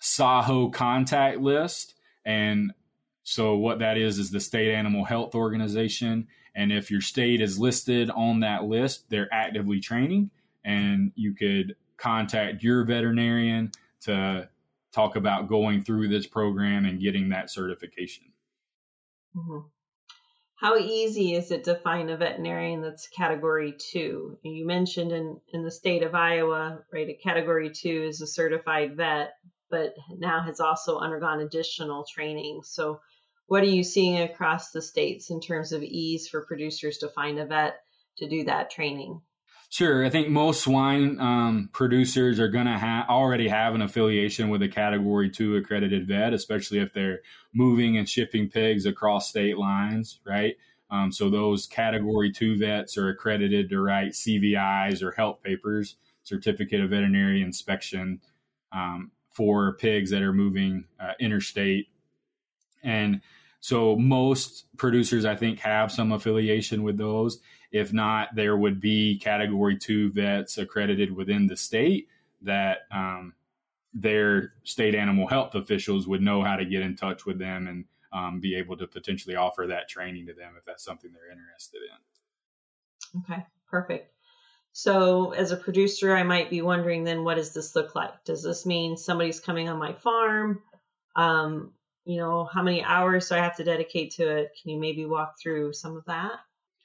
SAHO 0.00 0.70
contact 0.70 1.38
list. 1.40 1.94
And 2.24 2.72
so 3.22 3.56
what 3.56 3.78
that 3.80 3.96
is 3.96 4.18
is 4.18 4.30
the 4.30 4.40
State 4.40 4.72
Animal 4.72 5.04
Health 5.04 5.34
Organization. 5.34 6.28
And 6.54 6.72
if 6.72 6.90
your 6.90 7.00
state 7.00 7.40
is 7.40 7.58
listed 7.58 8.10
on 8.10 8.40
that 8.40 8.64
list, 8.64 9.08
they're 9.08 9.32
actively 9.32 9.80
training 9.80 10.30
and 10.64 11.12
you 11.14 11.34
could 11.34 11.76
contact 11.96 12.62
your 12.62 12.84
veterinarian 12.84 13.70
to 14.02 14.48
talk 14.92 15.16
about 15.16 15.48
going 15.48 15.82
through 15.82 16.08
this 16.08 16.26
program 16.26 16.84
and 16.84 17.00
getting 17.00 17.28
that 17.30 17.50
certification. 17.50 18.26
Mm-hmm. 19.36 19.68
How 20.60 20.76
easy 20.76 21.34
is 21.34 21.50
it 21.50 21.64
to 21.64 21.76
find 21.76 22.10
a 22.10 22.18
veterinarian 22.18 22.82
that's 22.82 23.08
category 23.08 23.72
two? 23.78 24.36
You 24.42 24.66
mentioned 24.66 25.10
in, 25.10 25.40
in 25.54 25.64
the 25.64 25.70
state 25.70 26.02
of 26.02 26.14
Iowa, 26.14 26.80
right, 26.92 27.08
a 27.08 27.14
category 27.14 27.70
two 27.70 28.04
is 28.08 28.20
a 28.20 28.26
certified 28.26 28.94
vet, 28.94 29.32
but 29.70 29.94
now 30.18 30.42
has 30.42 30.60
also 30.60 30.98
undergone 30.98 31.40
additional 31.40 32.04
training. 32.04 32.60
So, 32.64 33.00
what 33.46 33.62
are 33.62 33.66
you 33.66 33.82
seeing 33.82 34.20
across 34.20 34.70
the 34.70 34.82
states 34.82 35.30
in 35.30 35.40
terms 35.40 35.72
of 35.72 35.82
ease 35.82 36.28
for 36.28 36.44
producers 36.44 36.98
to 36.98 37.08
find 37.08 37.38
a 37.38 37.46
vet 37.46 37.80
to 38.18 38.28
do 38.28 38.44
that 38.44 38.70
training? 38.70 39.22
Sure, 39.72 40.04
I 40.04 40.10
think 40.10 40.28
most 40.28 40.62
swine 40.64 41.20
um, 41.20 41.70
producers 41.72 42.40
are 42.40 42.48
going 42.48 42.66
to 42.66 42.76
ha- 42.76 43.06
already 43.08 43.46
have 43.46 43.72
an 43.76 43.82
affiliation 43.82 44.48
with 44.48 44.62
a 44.62 44.68
Category 44.68 45.30
Two 45.30 45.54
accredited 45.54 46.08
vet, 46.08 46.34
especially 46.34 46.80
if 46.80 46.92
they're 46.92 47.20
moving 47.54 47.96
and 47.96 48.08
shipping 48.08 48.50
pigs 48.50 48.84
across 48.84 49.28
state 49.28 49.56
lines, 49.56 50.18
right? 50.26 50.56
Um, 50.90 51.12
so 51.12 51.30
those 51.30 51.66
Category 51.66 52.32
Two 52.32 52.58
vets 52.58 52.98
are 52.98 53.10
accredited 53.10 53.70
to 53.70 53.80
write 53.80 54.10
CVIs 54.10 55.04
or 55.04 55.12
health 55.12 55.40
papers, 55.40 55.94
Certificate 56.24 56.80
of 56.80 56.90
Veterinary 56.90 57.40
Inspection, 57.40 58.20
um, 58.72 59.12
for 59.30 59.74
pigs 59.76 60.10
that 60.10 60.22
are 60.22 60.32
moving 60.32 60.86
uh, 60.98 61.12
interstate, 61.20 61.86
and 62.82 63.20
so 63.60 63.94
most 63.94 64.64
producers, 64.78 65.24
I 65.24 65.36
think, 65.36 65.60
have 65.60 65.92
some 65.92 66.10
affiliation 66.10 66.82
with 66.82 66.98
those 66.98 67.38
if 67.72 67.92
not, 67.92 68.34
there 68.34 68.56
would 68.56 68.80
be 68.80 69.18
category 69.18 69.76
two 69.76 70.10
vets 70.10 70.58
accredited 70.58 71.14
within 71.14 71.46
the 71.46 71.56
state 71.56 72.08
that 72.42 72.80
um, 72.92 73.34
their 73.94 74.54
state 74.64 74.94
animal 74.94 75.26
health 75.26 75.54
officials 75.54 76.06
would 76.06 76.22
know 76.22 76.42
how 76.42 76.56
to 76.56 76.64
get 76.64 76.82
in 76.82 76.96
touch 76.96 77.26
with 77.26 77.38
them 77.38 77.66
and 77.68 77.84
um, 78.12 78.40
be 78.40 78.56
able 78.56 78.76
to 78.76 78.86
potentially 78.86 79.36
offer 79.36 79.66
that 79.68 79.88
training 79.88 80.26
to 80.26 80.32
them 80.32 80.54
if 80.56 80.64
that's 80.64 80.84
something 80.84 81.10
they're 81.12 81.30
interested 81.30 81.80
in. 81.82 83.20
Okay, 83.20 83.46
perfect. 83.68 84.12
So, 84.72 85.32
as 85.32 85.50
a 85.50 85.56
producer, 85.56 86.14
I 86.14 86.22
might 86.22 86.48
be 86.48 86.62
wondering 86.62 87.02
then, 87.02 87.24
what 87.24 87.34
does 87.34 87.52
this 87.52 87.74
look 87.74 87.94
like? 87.94 88.24
Does 88.24 88.42
this 88.42 88.64
mean 88.64 88.96
somebody's 88.96 89.40
coming 89.40 89.68
on 89.68 89.78
my 89.78 89.92
farm? 89.94 90.62
Um, 91.16 91.72
you 92.04 92.18
know, 92.18 92.44
how 92.44 92.62
many 92.62 92.82
hours 92.82 93.28
do 93.28 93.34
I 93.34 93.38
have 93.38 93.56
to 93.56 93.64
dedicate 93.64 94.12
to 94.12 94.28
it? 94.28 94.52
Can 94.60 94.70
you 94.70 94.80
maybe 94.80 95.06
walk 95.06 95.34
through 95.40 95.72
some 95.72 95.96
of 95.96 96.04
that? 96.06 96.32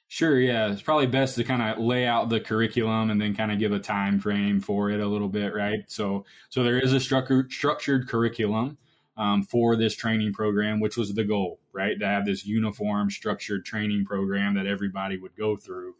Sure, 0.08 0.38
yeah. 0.38 0.70
It's 0.70 0.82
probably 0.82 1.08
best 1.08 1.34
to 1.34 1.44
kind 1.44 1.62
of 1.62 1.82
lay 1.82 2.06
out 2.06 2.28
the 2.28 2.38
curriculum 2.38 3.10
and 3.10 3.20
then 3.20 3.34
kind 3.34 3.50
of 3.50 3.58
give 3.58 3.72
a 3.72 3.80
time 3.80 4.20
frame 4.20 4.60
for 4.60 4.90
it 4.90 5.00
a 5.00 5.06
little 5.06 5.28
bit, 5.28 5.52
right? 5.52 5.80
So, 5.88 6.24
so 6.48 6.62
there 6.62 6.78
is 6.78 6.92
a 6.92 7.00
structured 7.00 7.50
structured 7.50 8.08
curriculum 8.08 8.78
um, 9.16 9.42
for 9.42 9.74
this 9.74 9.96
training 9.96 10.32
program, 10.32 10.78
which 10.78 10.96
was 10.96 11.12
the 11.14 11.24
goal, 11.24 11.58
right? 11.72 11.98
To 11.98 12.06
have 12.06 12.24
this 12.24 12.46
uniform, 12.46 13.10
structured 13.10 13.64
training 13.64 14.04
program 14.04 14.54
that 14.54 14.66
everybody 14.66 15.18
would 15.18 15.36
go 15.36 15.56
through. 15.56 15.94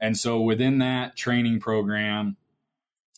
And 0.00 0.16
so, 0.16 0.40
within 0.40 0.78
that 0.78 1.14
training 1.14 1.60
program, 1.60 2.36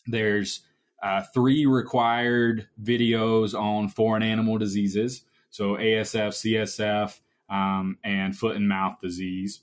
there's 0.06 0.60
uh, 1.02 1.22
three 1.32 1.64
required 1.64 2.68
videos 2.82 3.58
on 3.58 3.88
foreign 3.88 4.22
animal 4.22 4.58
diseases, 4.58 5.22
so 5.48 5.76
ASF, 5.76 6.28
CSF, 6.28 7.20
um, 7.48 7.96
and 8.04 8.36
foot 8.36 8.56
and 8.56 8.68
mouth 8.68 9.00
disease 9.00 9.62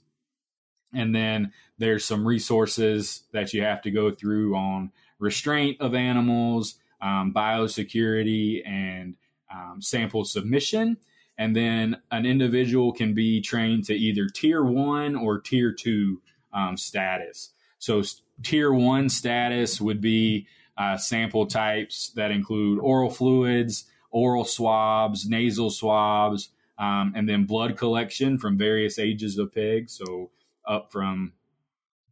and 0.93 1.13
then 1.13 1.51
there's 1.77 2.05
some 2.05 2.27
resources 2.27 3.23
that 3.31 3.53
you 3.53 3.61
have 3.63 3.81
to 3.83 3.91
go 3.91 4.11
through 4.11 4.55
on 4.55 4.91
restraint 5.19 5.81
of 5.81 5.93
animals, 5.93 6.75
um, 7.01 7.33
biosecurity, 7.33 8.67
and 8.67 9.15
um, 9.53 9.81
sample 9.81 10.25
submission. 10.25 10.97
And 11.37 11.55
then 11.55 11.97
an 12.11 12.25
individual 12.25 12.91
can 12.93 13.13
be 13.13 13.41
trained 13.41 13.85
to 13.85 13.93
either 13.93 14.27
tier 14.27 14.63
one 14.63 15.15
or 15.15 15.39
tier 15.39 15.71
two 15.71 16.21
um, 16.51 16.77
status. 16.77 17.51
So, 17.79 18.01
tier 18.41 18.73
one 18.73 19.09
status 19.09 19.79
would 19.79 20.01
be 20.01 20.47
uh, 20.77 20.97
sample 20.97 21.45
types 21.45 22.11
that 22.15 22.31
include 22.31 22.79
oral 22.79 23.09
fluids, 23.11 23.85
oral 24.09 24.45
swabs, 24.45 25.27
nasal 25.27 25.69
swabs, 25.69 26.49
um, 26.79 27.13
and 27.15 27.29
then 27.29 27.45
blood 27.45 27.77
collection 27.77 28.39
from 28.39 28.57
various 28.57 28.97
ages 28.97 29.37
of 29.37 29.53
pigs. 29.53 29.93
So, 29.93 30.31
up 30.67 30.91
from 30.91 31.33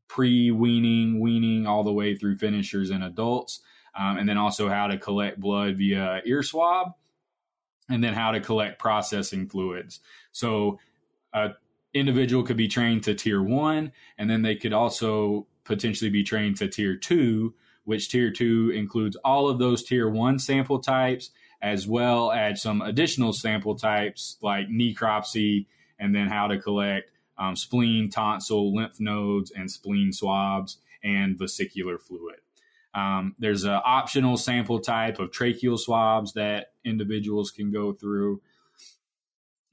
pre 0.08 0.52
weaning, 0.52 1.20
weaning, 1.20 1.68
all 1.68 1.84
the 1.84 1.94
way 1.94 2.16
through 2.16 2.38
finishers 2.38 2.90
and 2.90 3.04
adults. 3.04 3.62
Um, 3.98 4.18
and 4.18 4.28
then 4.28 4.38
also 4.38 4.68
how 4.70 4.88
to 4.88 4.98
collect 4.98 5.40
blood 5.40 5.78
via 5.78 6.22
ear 6.26 6.44
swab, 6.44 6.94
and 7.90 8.04
then 8.04 8.14
how 8.14 8.32
to 8.32 8.42
collect 8.42 8.78
processing 8.78 9.48
fluids. 9.48 10.02
So, 10.34 10.80
a 11.34 11.52
individual 11.94 12.44
could 12.44 12.58
be 12.58 12.68
trained 12.68 13.04
to 13.04 13.16
tier 13.16 13.42
one, 13.42 13.94
and 14.18 14.30
then 14.30 14.42
they 14.42 14.56
could 14.56 14.74
also 14.74 15.48
potentially 15.64 16.10
be 16.10 16.24
trained 16.24 16.58
to 16.58 16.68
tier 16.68 16.96
two, 16.96 17.56
which 17.86 18.10
tier 18.10 18.32
two 18.32 18.72
includes 18.76 19.16
all 19.24 19.48
of 19.48 19.60
those 19.60 19.82
tier 19.82 20.10
one 20.10 20.38
sample 20.38 20.80
types, 20.80 21.32
as 21.62 21.88
well 21.88 22.32
as 22.32 22.62
some 22.62 22.82
additional 22.82 23.32
sample 23.32 23.76
types 23.76 24.38
like 24.42 24.68
necropsy, 24.68 25.68
and 25.98 26.14
then 26.14 26.28
how 26.28 26.48
to 26.48 26.60
collect 26.60 27.12
um, 27.38 27.56
spleen, 27.56 28.10
tonsil, 28.10 28.76
lymph 28.76 29.00
nodes, 29.00 29.52
and 29.52 29.70
spleen 29.70 30.12
swabs, 30.12 30.78
and 31.04 31.38
vesicular 31.38 31.98
fluid. 31.98 32.38
Um, 32.94 33.36
there's 33.38 33.66
an 33.66 33.82
optional 33.84 34.38
sample 34.38 34.80
type 34.80 35.20
of 35.20 35.32
tracheal 35.32 35.78
swabs 35.78 36.34
that 36.34 36.72
individuals 36.86 37.52
can 37.52 37.72
go 37.72 37.92
through. 37.92 38.42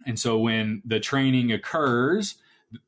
And 0.04 0.19
so 0.19 0.38
when 0.38 0.83
the 0.85 0.99
training 0.99 1.52
occurs 1.52 2.35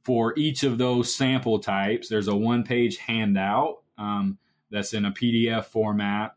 for 0.02 0.36
each 0.36 0.64
of 0.64 0.78
those 0.78 1.14
sample 1.14 1.60
types, 1.60 2.08
there's 2.08 2.26
a 2.26 2.34
one 2.34 2.64
page 2.64 2.96
handout 2.96 3.82
um, 3.96 4.38
that's 4.70 4.92
in 4.92 5.04
a 5.04 5.12
PDF 5.12 5.66
format 5.66 6.34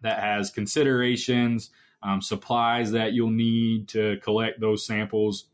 that 0.00 0.18
has 0.18 0.50
considerations, 0.50 1.70
um, 2.02 2.20
supplies 2.20 2.90
that 2.92 3.12
you'll 3.12 3.30
need 3.30 3.88
to 3.88 4.18
collect 4.22 4.60
those 4.60 4.84
samples, 4.84 5.46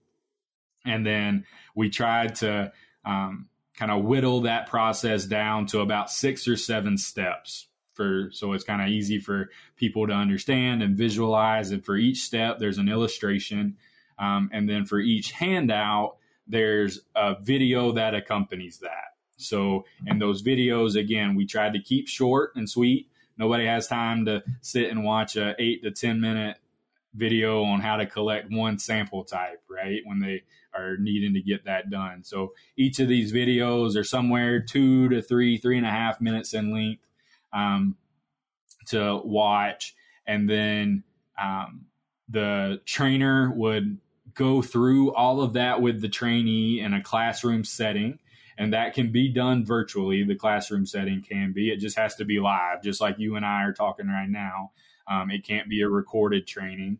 and 0.87 1.07
then 1.07 1.45
we 1.75 1.91
tried 1.91 2.37
to 2.37 2.73
um, 3.05 3.49
kind 3.75 3.91
of 3.91 4.05
whittle 4.05 4.43
that 4.43 4.69
process 4.69 5.25
down 5.25 5.67
to 5.67 5.81
about 5.81 6.11
six 6.11 6.47
or 6.47 6.57
seven 6.57 6.99
steps 6.99 7.67
for 7.95 8.31
so 8.33 8.53
it's 8.53 8.65
kind 8.65 8.81
of 8.81 8.89
easy 8.89 9.19
for 9.19 9.50
people 9.77 10.07
to 10.07 10.12
understand 10.12 10.83
and 10.83 10.97
visualize 10.97 11.71
and 11.71 11.85
for 11.85 11.97
each 11.97 12.19
step 12.19 12.59
there's 12.59 12.79
an 12.79 12.89
illustration. 12.89 13.77
Um, 14.19 14.50
and 14.53 14.69
then 14.69 14.85
for 14.85 14.99
each 14.99 15.33
handout 15.33 16.17
there's 16.47 17.00
a 17.15 17.37
video 17.41 17.93
that 17.93 18.15
accompanies 18.15 18.79
that. 18.79 19.15
So 19.37 19.85
in 20.07 20.19
those 20.19 20.43
videos 20.43 20.95
again 20.95 21.35
we 21.35 21.47
tried 21.47 21.73
to 21.73 21.81
keep 21.81 22.09
short 22.09 22.53
and 22.57 22.69
sweet. 22.69 23.09
Nobody 23.39 23.65
has 23.65 23.87
time 23.87 24.27
to 24.27 24.43
sit 24.61 24.91
and 24.91 25.05
watch 25.05 25.37
a 25.37 25.55
eight 25.59 25.83
to 25.83 25.91
ten 25.91 26.21
minute 26.21 26.59
video 27.15 27.65
on 27.65 27.81
how 27.81 27.97
to 27.97 28.07
collect 28.07 28.50
one 28.50 28.79
sample 28.79 29.25
type, 29.25 29.62
right? 29.69 30.00
When 30.05 30.21
they 30.21 30.43
are 30.75 30.97
needing 30.97 31.35
to 31.35 31.41
get 31.41 31.65
that 31.65 31.91
done. 31.91 32.23
So 32.25 32.53
each 32.77 33.00
of 33.00 33.09
these 33.09 33.33
videos 33.33 33.97
are 33.97 34.05
somewhere 34.05 34.61
two 34.61 35.09
to 35.09 35.23
three, 35.23 35.59
three 35.59 35.77
and 35.77 35.87
a 35.87 35.91
half 35.91 36.21
minutes 36.21 36.55
in 36.55 36.73
length 36.73 37.03
um, 37.53 37.97
to 38.87 39.21
watch. 39.25 39.95
And 40.27 40.49
then 40.49 41.05
um, 41.41 41.87
the 42.29 42.81
trainer 42.85 43.53
would 43.53 43.99
go 44.35 44.62
through 44.62 45.12
all 45.15 45.41
of 45.41 45.55
that 45.55 45.83
with 45.83 46.00
the 46.00 46.09
trainee 46.09 46.81
in 46.81 46.95
a 46.95 47.03
classroom 47.03 47.65
setting. 47.65 48.19
And 48.57 48.73
that 48.75 48.95
can 48.95 49.11
be 49.11 49.33
done 49.33 49.65
virtually. 49.65 50.23
The 50.23 50.35
classroom 50.35 50.87
setting 50.87 51.23
can 51.23 51.53
be. 51.53 51.71
It 51.71 51.79
just 51.79 51.99
has 51.99 52.15
to 52.17 52.25
be 52.25 52.41
live, 52.41 52.83
just 52.83 53.00
like 53.00 53.19
you 53.19 53.37
and 53.37 53.45
I 53.45 53.62
are 53.62 53.73
talking 53.73 54.07
right 54.07 54.29
now. 54.29 54.73
Um, 55.09 55.31
it 55.31 55.45
can't 55.45 55.69
be 55.69 55.81
a 55.81 55.89
recorded 55.89 56.47
training 56.47 56.99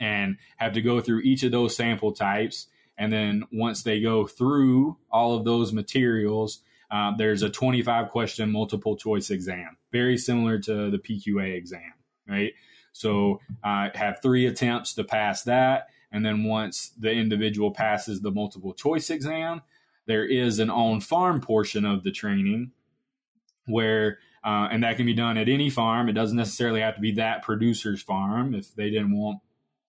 and 0.00 0.38
have 0.56 0.72
to 0.72 0.82
go 0.82 1.00
through 1.00 1.20
each 1.20 1.42
of 1.42 1.52
those 1.52 1.76
sample 1.76 2.12
types. 2.12 2.66
And 2.98 3.12
then 3.12 3.44
once 3.52 3.82
they 3.82 4.00
go 4.00 4.26
through 4.26 4.96
all 5.10 5.36
of 5.36 5.44
those 5.44 5.72
materials, 5.72 6.62
uh, 6.90 7.12
there's 7.16 7.42
a 7.42 7.50
25 7.50 8.08
question 8.08 8.50
multiple 8.50 8.96
choice 8.96 9.30
exam, 9.30 9.76
very 9.92 10.16
similar 10.16 10.58
to 10.58 10.90
the 10.90 10.98
PQA 10.98 11.54
exam, 11.56 11.92
right? 12.28 12.52
So 12.92 13.40
uh, 13.62 13.90
have 13.94 14.20
three 14.20 14.46
attempts 14.46 14.94
to 14.94 15.04
pass 15.04 15.44
that. 15.44 15.88
And 16.10 16.26
then 16.26 16.44
once 16.44 16.90
the 16.98 17.12
individual 17.12 17.70
passes 17.70 18.20
the 18.20 18.32
multiple 18.32 18.74
choice 18.74 19.10
exam, 19.10 19.62
there 20.06 20.24
is 20.24 20.58
an 20.58 20.70
on 20.70 21.00
farm 21.00 21.40
portion 21.40 21.84
of 21.84 22.02
the 22.02 22.10
training 22.10 22.72
where 23.66 24.18
uh, 24.42 24.68
and 24.72 24.82
that 24.82 24.96
can 24.96 25.04
be 25.04 25.14
done 25.14 25.36
at 25.36 25.48
any 25.48 25.68
farm. 25.68 26.08
It 26.08 26.14
doesn't 26.14 26.36
necessarily 26.36 26.80
have 26.80 26.94
to 26.94 27.00
be 27.00 27.12
that 27.12 27.42
producer's 27.42 28.02
farm 28.02 28.54
if 28.54 28.74
they 28.74 28.90
didn't 28.90 29.16
want 29.16 29.40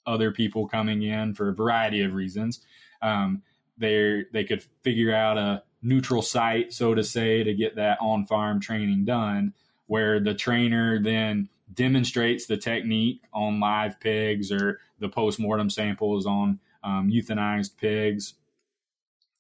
other 0.06 0.32
people 0.32 0.68
coming 0.68 1.04
in 1.04 1.34
for 1.34 1.50
a 1.50 1.54
variety 1.54 2.02
of 2.02 2.14
reasons. 2.14 2.62
Um, 3.02 3.44
they 3.78 4.26
they 4.32 4.44
could 4.44 4.64
figure 4.84 5.14
out 5.14 5.38
a 5.38 5.64
neutral 5.82 6.22
site, 6.22 6.74
so 6.74 6.94
to 6.94 7.04
say, 7.04 7.44
to 7.44 7.54
get 7.54 7.76
that 7.76 7.98
on 8.00 8.26
farm 8.26 8.60
training 8.60 9.06
done, 9.06 9.54
where 9.88 10.20
the 10.20 10.34
trainer 10.34 11.02
then 11.02 11.50
demonstrates 11.74 12.46
the 12.46 12.58
technique 12.58 13.22
on 13.34 13.60
live 13.60 14.00
pigs 14.00 14.52
or 14.52 14.80
the 15.00 15.10
post 15.10 15.40
mortem 15.40 15.70
samples 15.70 16.26
on 16.26 16.60
um, 16.84 17.10
euthanized 17.10 17.78
pigs, 17.78 18.36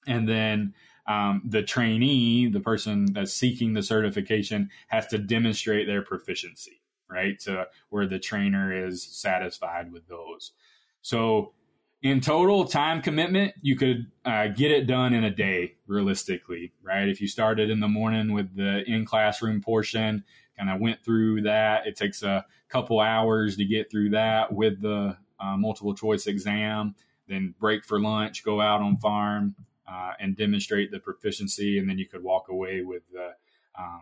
and 0.08 0.27
then 0.27 0.74
um, 1.08 1.41
the 1.46 1.63
trainee, 1.63 2.48
the 2.48 2.60
person 2.60 3.13
that's 3.13 3.34
seeking 3.34 3.74
the 3.74 3.84
certification, 3.84 4.70
has 4.88 5.08
to 5.08 5.18
demonstrate 5.18 5.88
their 5.88 6.01
proficiency, 6.01 6.81
right? 7.12 7.39
To 7.41 7.68
where 7.89 8.08
the 8.08 8.20
trainer 8.20 8.88
is 8.88 9.03
satisfied 9.03 9.91
with 9.91 10.08
those. 10.08 10.53
So 11.01 11.53
in 12.01 12.22
total 12.22 12.65
time 12.65 13.01
commitment, 13.01 13.53
you 13.62 13.75
could 13.75 14.12
uh, 14.25 14.48
get 14.48 14.72
it 14.72 14.88
done 14.88 15.13
in 15.13 15.24
a 15.24 15.30
day, 15.30 15.75
realistically, 15.86 16.74
right? 16.82 17.08
If 17.08 17.22
you 17.22 17.27
started 17.27 17.70
in 17.70 17.80
the 17.80 17.88
morning 17.88 18.34
with 18.34 18.56
the 18.56 18.84
in 18.89 19.06
classroom 19.06 19.62
portion, 19.62 20.24
kind 20.58 20.70
of 20.70 20.80
went 20.80 21.03
through 21.03 21.44
that, 21.44 21.86
it 21.86 21.96
takes 21.96 22.24
a 22.24 22.46
couple 22.70 23.00
hours 23.00 23.58
to 23.58 23.65
get 23.65 23.91
through 23.91 24.12
that 24.12 24.51
with 24.51 24.82
the 24.82 25.18
uh, 25.39 25.58
multiple 25.58 25.94
choice 25.94 26.27
exam, 26.27 26.96
then 27.27 27.53
break 27.60 27.86
for 27.86 28.00
lunch, 28.00 28.44
go 28.44 28.62
out 28.62 28.82
on 28.82 28.98
farm 28.98 29.56
uh, 29.88 30.13
and 30.20 30.36
demonstrate 30.36 30.91
the 30.91 31.00
proficiency, 31.00 31.77
and 31.77 31.89
then 31.89 31.98
you 31.98 32.08
could 32.08 32.24
walk 32.24 32.50
away 32.50 32.82
with 32.82 33.03
the 33.12 33.32
um, 33.77 34.01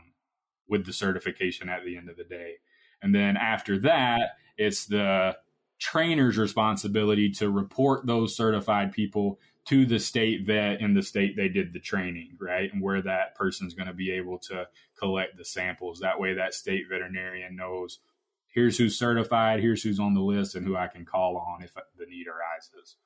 with 0.68 0.86
the 0.86 0.94
certification 0.94 1.68
at 1.68 1.84
the 1.84 1.98
end 1.98 2.10
of 2.10 2.18
the 2.18 2.24
day. 2.24 2.56
And 3.02 3.14
then 3.14 3.38
after 3.38 3.80
that, 3.80 4.32
it's 4.58 4.86
the 4.86 5.38
trainer's 5.80 6.38
responsibility 6.38 7.32
to 7.32 7.50
report 7.50 8.06
those 8.06 8.36
certified 8.36 8.92
people 8.92 9.40
to 9.66 9.86
the 9.86 10.00
state 10.00 10.46
vet 10.46 10.82
in 10.82 10.94
the 10.94 11.02
state 11.02 11.36
they 11.38 11.48
did 11.48 11.74
the 11.74 11.80
training, 11.80 12.36
right? 12.40 12.72
And 12.74 12.82
where 12.82 13.02
that 13.02 13.36
person's 13.36 13.74
going 13.74 13.88
to 13.88 13.94
be 13.94 14.12
able 14.12 14.40
to 14.40 14.68
collect 14.98 15.38
the 15.38 15.46
samples. 15.46 16.00
That 16.00 16.20
way, 16.20 16.34
that 16.34 16.54
state 16.54 16.86
veterinarian 16.90 17.56
knows 17.56 18.00
here's 18.48 18.78
who's 18.78 18.98
certified, 18.98 19.60
here's 19.60 19.84
who's 19.84 20.00
on 20.00 20.16
the 20.16 20.22
list, 20.22 20.56
and 20.56 20.66
who 20.66 20.76
I 20.76 20.88
can 20.88 21.06
call 21.06 21.38
on 21.38 21.62
if 21.64 21.74
the 21.74 22.06
need 22.08 22.26
arises. 22.28 22.98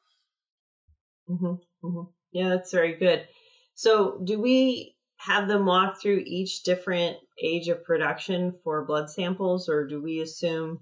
Mm-hmm, 1.30 1.86
mm-hmm. 1.86 2.10
Yeah, 2.32 2.50
that's 2.50 2.72
very 2.72 2.96
good. 2.96 3.28
So, 3.76 4.20
do 4.24 4.40
we 4.40 4.96
have 5.26 5.48
them 5.48 5.66
walk 5.66 6.02
through 6.02 6.22
each 6.26 6.64
different 6.64 7.16
age 7.42 7.70
of 7.70 7.84
production 7.86 8.54
for 8.64 8.84
blood 8.84 9.10
samples, 9.10 9.70
or 9.70 9.88
do 9.88 10.02
we 10.02 10.20
assume 10.20 10.82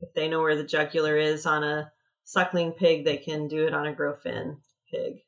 if 0.00 0.14
they 0.14 0.28
know 0.28 0.40
where 0.40 0.56
the 0.56 0.64
jugular 0.64 1.16
is 1.16 1.46
on 1.46 1.64
a 1.64 1.90
suckling 2.24 2.72
pig, 2.72 3.04
they 3.04 3.16
can 3.16 3.48
do 3.48 3.66
it 3.66 3.74
on 3.74 3.86
a 3.86 3.92
grow 3.92 4.14
fin 4.14 4.58
pig? 4.88 5.22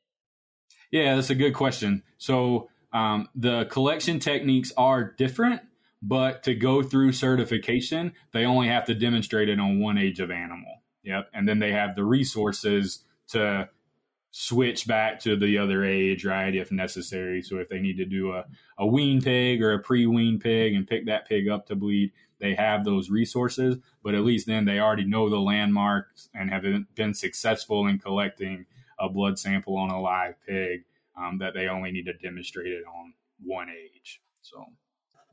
Yeah, 0.89 1.15
that's 1.15 1.29
a 1.29 1.35
good 1.35 1.53
question. 1.53 2.03
So 2.17 2.69
um, 2.93 3.27
the 3.35 3.65
collection 3.65 4.19
techniques 4.19 4.71
are 4.77 5.03
different, 5.03 5.61
but 6.01 6.43
to 6.43 6.55
go 6.55 6.81
through 6.81 7.11
certification, 7.11 8.13
they 8.31 8.45
only 8.45 8.69
have 8.69 8.85
to 8.85 8.95
demonstrate 8.95 9.49
it 9.49 9.59
on 9.59 9.81
one 9.81 9.97
age 9.97 10.21
of 10.21 10.31
animal. 10.31 10.81
Yep, 11.03 11.29
and 11.33 11.47
then 11.47 11.59
they 11.59 11.73
have 11.73 11.95
the 11.95 12.05
resources 12.05 13.03
to 13.29 13.69
switch 14.37 14.85
back 14.85 15.17
to 15.17 15.37
the 15.37 15.57
other 15.57 15.85
age, 15.85 16.25
right, 16.25 16.53
if 16.53 16.69
necessary. 16.69 17.41
So 17.41 17.59
if 17.59 17.69
they 17.69 17.79
need 17.79 17.95
to 17.95 18.05
do 18.05 18.33
a, 18.33 18.43
a 18.77 18.85
wean 18.85 19.21
pig 19.21 19.63
or 19.63 19.71
a 19.71 19.79
pre-wean 19.79 20.39
pig 20.39 20.73
and 20.73 20.85
pick 20.85 21.05
that 21.05 21.25
pig 21.25 21.47
up 21.47 21.67
to 21.67 21.75
bleed, 21.75 22.11
they 22.41 22.53
have 22.53 22.83
those 22.83 23.09
resources. 23.09 23.77
But 24.03 24.13
at 24.13 24.25
least 24.25 24.45
then 24.45 24.65
they 24.65 24.79
already 24.79 25.05
know 25.05 25.29
the 25.29 25.39
landmarks 25.39 26.27
and 26.33 26.49
have 26.49 26.65
been 26.95 27.13
successful 27.13 27.87
in 27.87 27.97
collecting 27.97 28.65
a 28.99 29.07
blood 29.07 29.39
sample 29.39 29.77
on 29.77 29.89
a 29.89 30.01
live 30.01 30.35
pig 30.45 30.83
um, 31.17 31.37
that 31.37 31.53
they 31.53 31.69
only 31.69 31.93
need 31.93 32.05
to 32.07 32.13
demonstrate 32.13 32.73
it 32.73 32.83
on 32.85 33.13
one 33.41 33.69
age. 33.69 34.21
So 34.41 34.65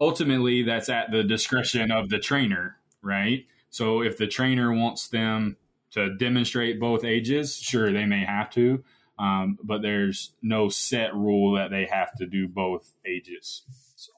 ultimately, 0.00 0.62
that's 0.62 0.88
at 0.88 1.10
the 1.10 1.24
discretion 1.24 1.90
of 1.90 2.08
the 2.08 2.20
trainer, 2.20 2.76
right? 3.02 3.46
So 3.68 4.00
if 4.00 4.16
the 4.16 4.28
trainer 4.28 4.72
wants 4.72 5.08
them 5.08 5.56
to 5.92 6.14
demonstrate 6.16 6.80
both 6.80 7.04
ages, 7.04 7.56
sure, 7.56 7.92
they 7.92 8.06
may 8.06 8.24
have 8.24 8.50
to, 8.50 8.82
um, 9.18 9.58
but 9.62 9.82
there's 9.82 10.34
no 10.42 10.68
set 10.68 11.14
rule 11.14 11.54
that 11.54 11.70
they 11.70 11.86
have 11.86 12.12
to 12.16 12.26
do 12.26 12.48
both 12.48 12.92
ages. 13.06 13.62
So. 13.96 14.12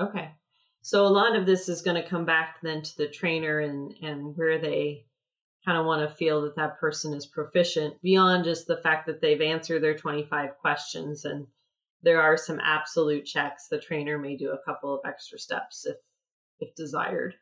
Okay. 0.00 0.30
So 0.82 1.06
a 1.06 1.08
lot 1.08 1.36
of 1.36 1.46
this 1.46 1.68
is 1.68 1.82
going 1.82 2.02
to 2.02 2.08
come 2.08 2.24
back 2.24 2.56
then 2.62 2.82
to 2.82 2.96
the 2.96 3.08
trainer 3.08 3.60
and, 3.60 3.94
and 4.02 4.36
where 4.36 4.58
they 4.58 5.06
kind 5.64 5.78
of 5.78 5.86
want 5.86 6.08
to 6.08 6.16
feel 6.16 6.42
that 6.42 6.56
that 6.56 6.78
person 6.78 7.14
is 7.14 7.26
proficient 7.26 8.00
beyond 8.02 8.44
just 8.44 8.66
the 8.66 8.78
fact 8.78 9.06
that 9.06 9.20
they've 9.20 9.40
answered 9.40 9.82
their 9.82 9.96
25 9.96 10.56
questions 10.58 11.24
and 11.24 11.46
there 12.02 12.20
are 12.20 12.36
some 12.36 12.58
absolute 12.60 13.26
checks 13.26 13.68
the 13.68 13.78
trainer 13.78 14.18
may 14.18 14.36
do 14.36 14.50
a 14.50 14.64
couple 14.64 14.94
of 14.94 15.00
extra 15.04 15.38
steps 15.38 15.84
if 15.86 15.96
if 16.60 16.74
desired 16.74 17.34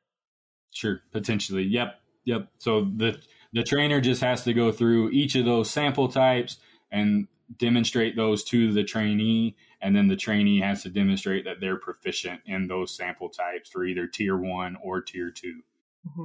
sure 0.72 1.00
potentially 1.12 1.62
yep 1.62 2.00
yep 2.24 2.48
so 2.58 2.90
the 2.96 3.16
the 3.52 3.62
trainer 3.62 4.00
just 4.00 4.20
has 4.22 4.44
to 4.44 4.52
go 4.52 4.72
through 4.72 5.10
each 5.10 5.34
of 5.34 5.44
those 5.44 5.70
sample 5.70 6.08
types 6.08 6.58
and 6.90 7.28
demonstrate 7.56 8.16
those 8.16 8.44
to 8.44 8.72
the 8.72 8.84
trainee. 8.84 9.56
And 9.80 9.94
then 9.94 10.08
the 10.08 10.16
trainee 10.16 10.60
has 10.60 10.82
to 10.82 10.90
demonstrate 10.90 11.44
that 11.44 11.60
they're 11.60 11.78
proficient 11.78 12.40
in 12.46 12.66
those 12.66 12.94
sample 12.94 13.28
types 13.28 13.70
for 13.70 13.84
either 13.84 14.06
tier 14.06 14.36
one 14.36 14.76
or 14.82 15.00
tier 15.00 15.30
2 15.30 15.62
mm-hmm. 16.08 16.24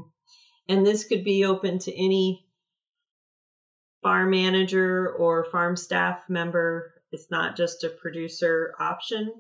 and 0.68 0.86
this 0.86 1.04
could 1.04 1.24
be 1.24 1.46
open 1.46 1.80
to 1.80 1.94
any 1.94 2.48
farm 4.02 4.32
manager 4.32 5.08
or 5.08 5.46
farm 5.46 5.78
staff 5.78 6.28
member. 6.28 6.94
It's 7.12 7.30
not 7.30 7.56
just 7.56 7.84
a 7.84 7.90
producer 7.90 8.74
option 8.80 9.32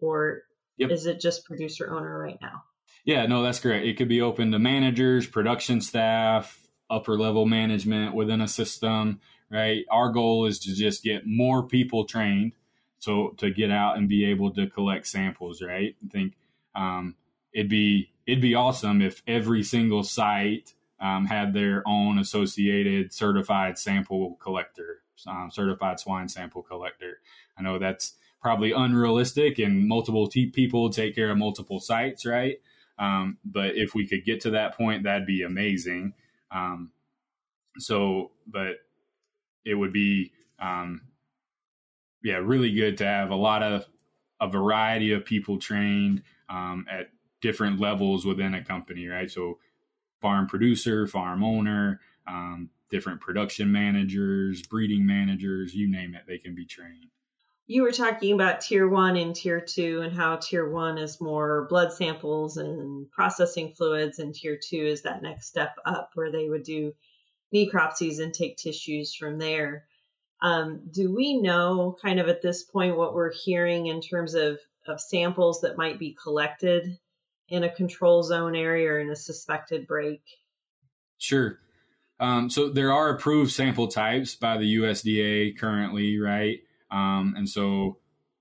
or 0.00 0.42
yep. 0.76 0.90
is 0.90 1.06
it 1.06 1.18
just 1.18 1.46
producer 1.46 1.90
owner 1.90 2.18
right 2.18 2.38
now? 2.42 2.64
Yeah 3.04 3.26
no 3.26 3.42
that's 3.42 3.58
great 3.58 3.88
it 3.88 3.96
could 3.96 4.08
be 4.08 4.20
open 4.20 4.52
to 4.52 4.58
managers 4.58 5.26
production 5.26 5.80
staff 5.80 6.61
upper 6.92 7.18
level 7.18 7.46
management 7.46 8.14
within 8.14 8.40
a 8.40 8.48
system, 8.48 9.20
right? 9.50 9.84
Our 9.90 10.10
goal 10.10 10.46
is 10.46 10.58
to 10.60 10.74
just 10.74 11.02
get 11.02 11.26
more 11.26 11.66
people 11.66 12.04
trained 12.04 12.52
so 13.02 13.30
to 13.38 13.50
get 13.50 13.72
out 13.72 13.98
and 13.98 14.08
be 14.08 14.24
able 14.24 14.52
to 14.52 14.68
collect 14.68 15.08
samples, 15.08 15.60
right? 15.60 15.96
I 16.04 16.08
think 16.08 16.34
um, 16.76 17.16
it'd 17.52 17.68
be 17.68 18.12
it'd 18.26 18.40
be 18.40 18.54
awesome 18.54 19.02
if 19.02 19.24
every 19.26 19.64
single 19.64 20.04
site 20.04 20.74
um, 21.00 21.26
had 21.26 21.52
their 21.52 21.82
own 21.84 22.20
associated 22.20 23.12
certified 23.12 23.76
sample 23.76 24.36
collector, 24.40 25.02
um, 25.26 25.50
certified 25.52 25.98
swine 25.98 26.28
sample 26.28 26.62
collector. 26.62 27.18
I 27.58 27.62
know 27.62 27.80
that's 27.80 28.14
probably 28.40 28.70
unrealistic, 28.70 29.58
and 29.58 29.88
multiple 29.88 30.28
t- 30.28 30.46
people 30.46 30.88
take 30.88 31.16
care 31.16 31.32
of 31.32 31.38
multiple 31.38 31.80
sites, 31.80 32.24
right? 32.24 32.60
Um, 33.00 33.38
but 33.44 33.74
if 33.74 33.96
we 33.96 34.06
could 34.06 34.24
get 34.24 34.40
to 34.42 34.50
that 34.50 34.76
point, 34.76 35.02
that'd 35.02 35.26
be 35.26 35.42
amazing. 35.42 36.14
Um, 36.52 36.90
so, 37.78 38.32
but 38.46 38.76
it 39.64 39.74
would 39.74 39.92
be, 39.92 40.32
um, 40.58 41.02
yeah, 42.22 42.36
really 42.36 42.72
good 42.72 42.98
to 42.98 43.04
have 43.04 43.30
a 43.30 43.36
lot 43.36 43.62
of 43.62 43.86
a 44.40 44.48
variety 44.48 45.12
of 45.12 45.24
people 45.24 45.58
trained 45.58 46.22
um, 46.48 46.86
at 46.90 47.08
different 47.40 47.80
levels 47.80 48.24
within 48.24 48.54
a 48.54 48.64
company, 48.64 49.06
right? 49.06 49.30
So, 49.30 49.58
farm 50.20 50.46
producer, 50.46 51.06
farm 51.06 51.42
owner, 51.42 52.00
um, 52.28 52.70
different 52.90 53.20
production 53.20 53.72
managers, 53.72 54.62
breeding 54.62 55.06
managers, 55.06 55.74
you 55.74 55.90
name 55.90 56.14
it, 56.14 56.22
they 56.28 56.38
can 56.38 56.54
be 56.54 56.64
trained. 56.64 57.10
You 57.72 57.84
were 57.84 57.92
talking 57.92 58.34
about 58.34 58.60
tier 58.60 58.86
one 58.86 59.16
and 59.16 59.34
tier 59.34 59.58
two, 59.58 60.02
and 60.02 60.14
how 60.14 60.36
tier 60.36 60.68
one 60.68 60.98
is 60.98 61.22
more 61.22 61.66
blood 61.70 61.90
samples 61.90 62.58
and 62.58 63.10
processing 63.10 63.72
fluids, 63.72 64.18
and 64.18 64.34
tier 64.34 64.58
two 64.62 64.84
is 64.84 65.00
that 65.02 65.22
next 65.22 65.46
step 65.46 65.74
up 65.86 66.10
where 66.12 66.30
they 66.30 66.50
would 66.50 66.64
do 66.64 66.92
necropsies 67.54 68.20
and 68.20 68.34
take 68.34 68.58
tissues 68.58 69.14
from 69.14 69.38
there. 69.38 69.86
Um, 70.42 70.82
do 70.92 71.14
we 71.14 71.40
know 71.40 71.96
kind 72.02 72.20
of 72.20 72.28
at 72.28 72.42
this 72.42 72.62
point 72.62 72.98
what 72.98 73.14
we're 73.14 73.32
hearing 73.32 73.86
in 73.86 74.02
terms 74.02 74.34
of, 74.34 74.58
of 74.86 75.00
samples 75.00 75.62
that 75.62 75.78
might 75.78 75.98
be 75.98 76.14
collected 76.22 76.98
in 77.48 77.64
a 77.64 77.74
control 77.74 78.22
zone 78.22 78.54
area 78.54 78.90
or 78.90 78.98
in 78.98 79.08
a 79.08 79.16
suspected 79.16 79.86
break? 79.86 80.20
Sure. 81.16 81.58
Um, 82.20 82.50
so 82.50 82.68
there 82.68 82.92
are 82.92 83.08
approved 83.08 83.50
sample 83.50 83.88
types 83.88 84.34
by 84.34 84.58
the 84.58 84.76
USDA 84.76 85.58
currently, 85.58 86.18
right? 86.20 86.58
Um, 86.92 87.34
and 87.36 87.48
so 87.48 87.96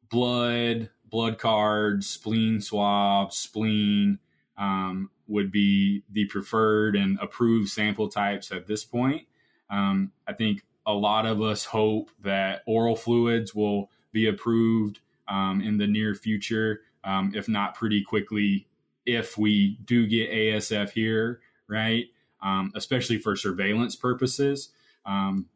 blood, 0.09 0.89
blood 1.09 1.39
cards, 1.39 2.05
spleen 2.07 2.59
swabs, 2.59 3.37
spleen, 3.37 4.19
um, 4.57 5.09
would 5.27 5.51
be 5.51 6.03
the 6.11 6.25
preferred 6.25 6.95
and 6.95 7.17
approved 7.21 7.69
sample 7.69 8.09
types 8.09 8.51
at 8.51 8.67
this 8.67 8.83
point. 8.83 9.23
Um, 9.69 10.11
I 10.27 10.33
think 10.33 10.63
a 10.85 10.93
lot 10.93 11.25
of 11.25 11.41
us 11.41 11.63
hope 11.63 12.11
that 12.21 12.61
oral 12.67 12.97
fluids 12.97 13.55
will 13.55 13.89
be 14.11 14.27
approved 14.27 14.99
um, 15.29 15.61
in 15.61 15.77
the 15.77 15.87
near 15.87 16.13
future, 16.13 16.81
um, 17.05 17.31
if 17.33 17.47
not 17.47 17.75
pretty 17.75 18.03
quickly, 18.03 18.67
if 19.05 19.37
we 19.37 19.77
do 19.85 20.05
get 20.05 20.29
ASF 20.29 20.89
here, 20.89 21.39
right? 21.67 22.05
Um, 22.43 22.73
especially 22.75 23.17
for 23.17 23.37
surveillance 23.37 23.95
purposes, 23.95 24.69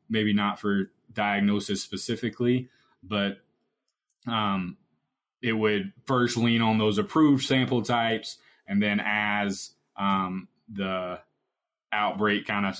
maybe 0.10 0.34
not 0.34 0.60
for 0.60 0.92
diagnosis 1.12 1.82
specifically, 1.82 2.70
but 3.08 3.38
um, 4.28 4.78
it 5.42 5.54
would 5.54 5.94
first 6.06 6.38
lean 6.38 6.62
on 6.62 6.78
those 6.78 6.98
approved 6.98 7.44
sample 7.44 7.82
types 7.82 8.38
and 8.68 8.82
then 8.82 9.02
as 9.04 9.72
um, 9.98 10.48
the 10.72 11.20
outbreak 11.92 12.46
kind 12.46 12.66
of 12.66 12.80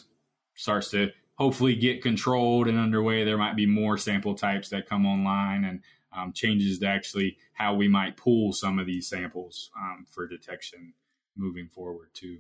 starts 0.56 0.90
to 0.92 1.12
hopefully 1.36 1.76
get 1.76 2.02
controlled 2.02 2.68
and 2.68 2.80
underway, 2.80 3.24
there 3.24 3.38
might 3.38 3.56
be 3.56 3.66
more 3.66 3.98
sample 3.98 4.36
types 4.36 4.70
that 4.70 4.90
come 4.90 5.06
online 5.06 5.66
and 5.66 5.82
um, 6.16 6.32
changes 6.34 6.80
to 6.80 6.88
actually 6.88 7.38
how 7.54 7.76
we 7.76 7.88
might 7.88 8.18
pool 8.18 8.54
some 8.54 8.80
of 8.80 8.86
these 8.86 9.08
samples 9.08 9.70
um, 9.78 10.06
for 10.10 10.28
detection 10.28 10.94
moving 11.36 11.68
forward 11.68 12.08
too. 12.14 12.40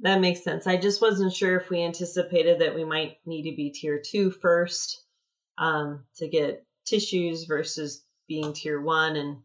That 0.00 0.20
makes 0.20 0.42
sense. 0.42 0.66
I 0.66 0.76
just 0.76 1.00
wasn't 1.00 1.32
sure 1.32 1.60
if 1.60 1.70
we 1.70 1.82
anticipated 1.82 2.60
that 2.60 2.74
we 2.74 2.84
might 2.84 3.18
need 3.24 3.48
to 3.48 3.56
be 3.56 3.70
tier 3.70 4.02
two 4.04 4.30
first 4.30 5.04
um, 5.58 6.04
to 6.16 6.26
get 6.26 6.64
tissues 6.90 7.44
versus 7.44 8.02
being 8.28 8.52
tier 8.52 8.80
one 8.80 9.16
and 9.16 9.38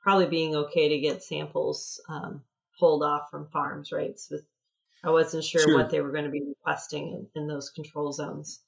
probably 0.00 0.26
being 0.26 0.54
okay 0.54 0.88
to 0.90 0.98
get 1.00 1.22
samples 1.22 2.00
um, 2.08 2.42
pulled 2.78 3.02
off 3.02 3.30
from 3.30 3.48
farms, 3.48 3.92
right? 3.92 4.18
So 4.18 4.38
I 5.04 5.10
wasn't 5.10 5.44
sure, 5.44 5.62
sure. 5.62 5.76
what 5.76 5.90
they 5.90 6.00
were 6.00 6.12
going 6.12 6.24
to 6.24 6.30
be 6.30 6.42
requesting 6.46 7.28
in, 7.34 7.42
in 7.42 7.48
those 7.48 7.70
control 7.70 8.12
zones 8.12 8.60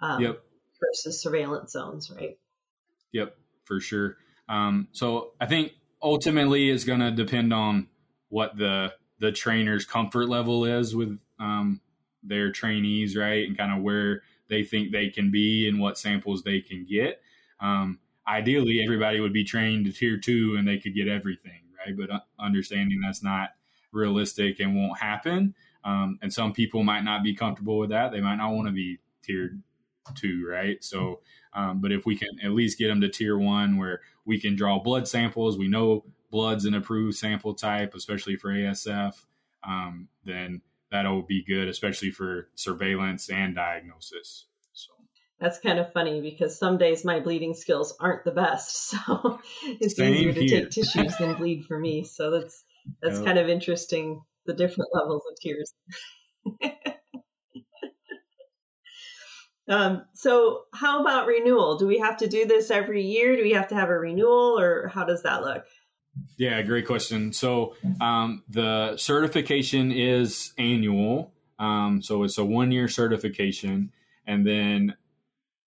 um, 0.00 0.22
yep. 0.22 0.42
versus 0.80 1.20
surveillance 1.20 1.72
zones, 1.72 2.10
right? 2.10 2.38
Yep, 3.12 3.36
for 3.64 3.80
sure. 3.80 4.16
Um, 4.48 4.88
so 4.92 5.32
I 5.40 5.46
think 5.46 5.72
ultimately 6.02 6.70
it's 6.70 6.84
going 6.84 7.00
to 7.00 7.10
depend 7.10 7.52
on 7.52 7.88
what 8.28 8.56
the 8.56 8.92
the 9.20 9.32
trainer's 9.32 9.84
comfort 9.84 10.28
level 10.28 10.64
is 10.64 10.94
with 10.94 11.18
um, 11.40 11.80
their 12.22 12.52
trainees, 12.52 13.16
right, 13.16 13.46
and 13.48 13.58
kind 13.58 13.76
of 13.76 13.82
where 13.82 14.22
they 14.48 14.62
think 14.62 14.92
they 14.92 15.08
can 15.08 15.30
be 15.30 15.68
and 15.68 15.80
what 15.80 15.98
samples 15.98 16.42
they 16.42 16.60
can 16.60 16.86
get. 16.88 17.20
Um, 17.60 17.98
ideally, 18.26 18.80
everybody 18.82 19.20
would 19.20 19.32
be 19.32 19.44
trained 19.44 19.86
to 19.86 19.92
tier 19.92 20.18
two 20.18 20.56
and 20.58 20.66
they 20.66 20.78
could 20.78 20.94
get 20.94 21.08
everything, 21.08 21.62
right? 21.78 21.96
But 21.96 22.10
uh, 22.10 22.20
understanding 22.38 23.00
that's 23.00 23.22
not 23.22 23.50
realistic 23.92 24.60
and 24.60 24.76
won't 24.76 24.98
happen. 24.98 25.54
Um, 25.84 26.18
and 26.22 26.32
some 26.32 26.52
people 26.52 26.82
might 26.84 27.04
not 27.04 27.22
be 27.22 27.34
comfortable 27.34 27.78
with 27.78 27.90
that. 27.90 28.12
They 28.12 28.20
might 28.20 28.36
not 28.36 28.52
want 28.52 28.68
to 28.68 28.72
be 28.72 28.98
tiered 29.22 29.62
two, 30.14 30.46
right? 30.48 30.82
So, 30.82 31.20
um, 31.54 31.80
but 31.80 31.92
if 31.92 32.06
we 32.06 32.16
can 32.16 32.28
at 32.42 32.52
least 32.52 32.78
get 32.78 32.88
them 32.88 33.00
to 33.00 33.08
tier 33.08 33.38
one 33.38 33.76
where 33.76 34.00
we 34.24 34.40
can 34.40 34.56
draw 34.56 34.78
blood 34.78 35.08
samples, 35.08 35.58
we 35.58 35.68
know 35.68 36.04
blood's 36.30 36.64
an 36.64 36.74
approved 36.74 37.16
sample 37.16 37.54
type, 37.54 37.94
especially 37.94 38.36
for 38.36 38.50
ASF, 38.50 39.14
um, 39.66 40.08
then 40.24 40.60
that'll 40.90 41.22
be 41.22 41.44
good, 41.44 41.68
especially 41.68 42.10
for 42.10 42.48
surveillance 42.54 43.30
and 43.30 43.54
diagnosis. 43.54 44.46
That's 45.40 45.60
kind 45.60 45.78
of 45.78 45.92
funny 45.92 46.20
because 46.20 46.58
some 46.58 46.78
days 46.78 47.04
my 47.04 47.20
bleeding 47.20 47.54
skills 47.54 47.96
aren't 48.00 48.24
the 48.24 48.32
best, 48.32 48.90
so 48.90 49.40
it's 49.62 49.96
Same 49.96 50.14
easier 50.14 50.32
to 50.32 50.40
here. 50.40 50.60
take 50.62 50.70
tissues 50.70 51.16
than 51.16 51.34
bleed 51.36 51.64
for 51.66 51.78
me. 51.78 52.04
So 52.04 52.30
that's 52.30 52.64
that's 53.02 53.16
yep. 53.16 53.26
kind 53.26 53.38
of 53.38 53.48
interesting. 53.48 54.22
The 54.46 54.54
different 54.54 54.90
levels 54.94 55.22
of 55.30 55.38
tiers. 55.38 55.74
um, 59.68 60.06
so, 60.14 60.62
how 60.72 61.02
about 61.02 61.26
renewal? 61.26 61.76
Do 61.76 61.86
we 61.86 61.98
have 61.98 62.16
to 62.18 62.28
do 62.28 62.46
this 62.46 62.70
every 62.70 63.02
year? 63.02 63.36
Do 63.36 63.42
we 63.42 63.52
have 63.52 63.68
to 63.68 63.74
have 63.74 63.90
a 63.90 63.98
renewal, 63.98 64.58
or 64.58 64.88
how 64.88 65.04
does 65.04 65.22
that 65.24 65.42
look? 65.42 65.66
Yeah, 66.36 66.62
great 66.62 66.86
question. 66.86 67.32
So 67.32 67.74
um, 68.00 68.42
the 68.48 68.96
certification 68.96 69.92
is 69.92 70.52
annual. 70.58 71.32
Um, 71.58 72.00
so 72.02 72.22
it's 72.22 72.38
a 72.38 72.44
one 72.44 72.70
year 72.70 72.88
certification. 72.88 73.92
And 74.26 74.46
then 74.46 74.94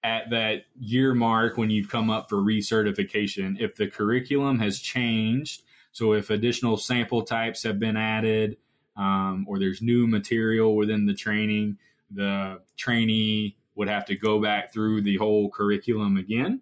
at 0.03 0.29
that 0.31 0.63
year 0.79 1.13
mark, 1.13 1.57
when 1.57 1.69
you 1.69 1.87
come 1.87 2.09
up 2.09 2.29
for 2.29 2.37
recertification, 2.37 3.59
if 3.59 3.75
the 3.75 3.87
curriculum 3.87 4.59
has 4.59 4.79
changed, 4.79 5.63
so 5.91 6.13
if 6.13 6.29
additional 6.29 6.77
sample 6.77 7.23
types 7.23 7.63
have 7.63 7.79
been 7.79 7.97
added 7.97 8.57
um, 8.95 9.45
or 9.47 9.59
there's 9.59 9.81
new 9.81 10.07
material 10.07 10.75
within 10.75 11.05
the 11.05 11.13
training, 11.13 11.77
the 12.09 12.59
trainee 12.77 13.57
would 13.75 13.87
have 13.87 14.05
to 14.05 14.15
go 14.15 14.41
back 14.41 14.73
through 14.73 15.01
the 15.01 15.17
whole 15.17 15.49
curriculum 15.49 16.17
again. 16.17 16.61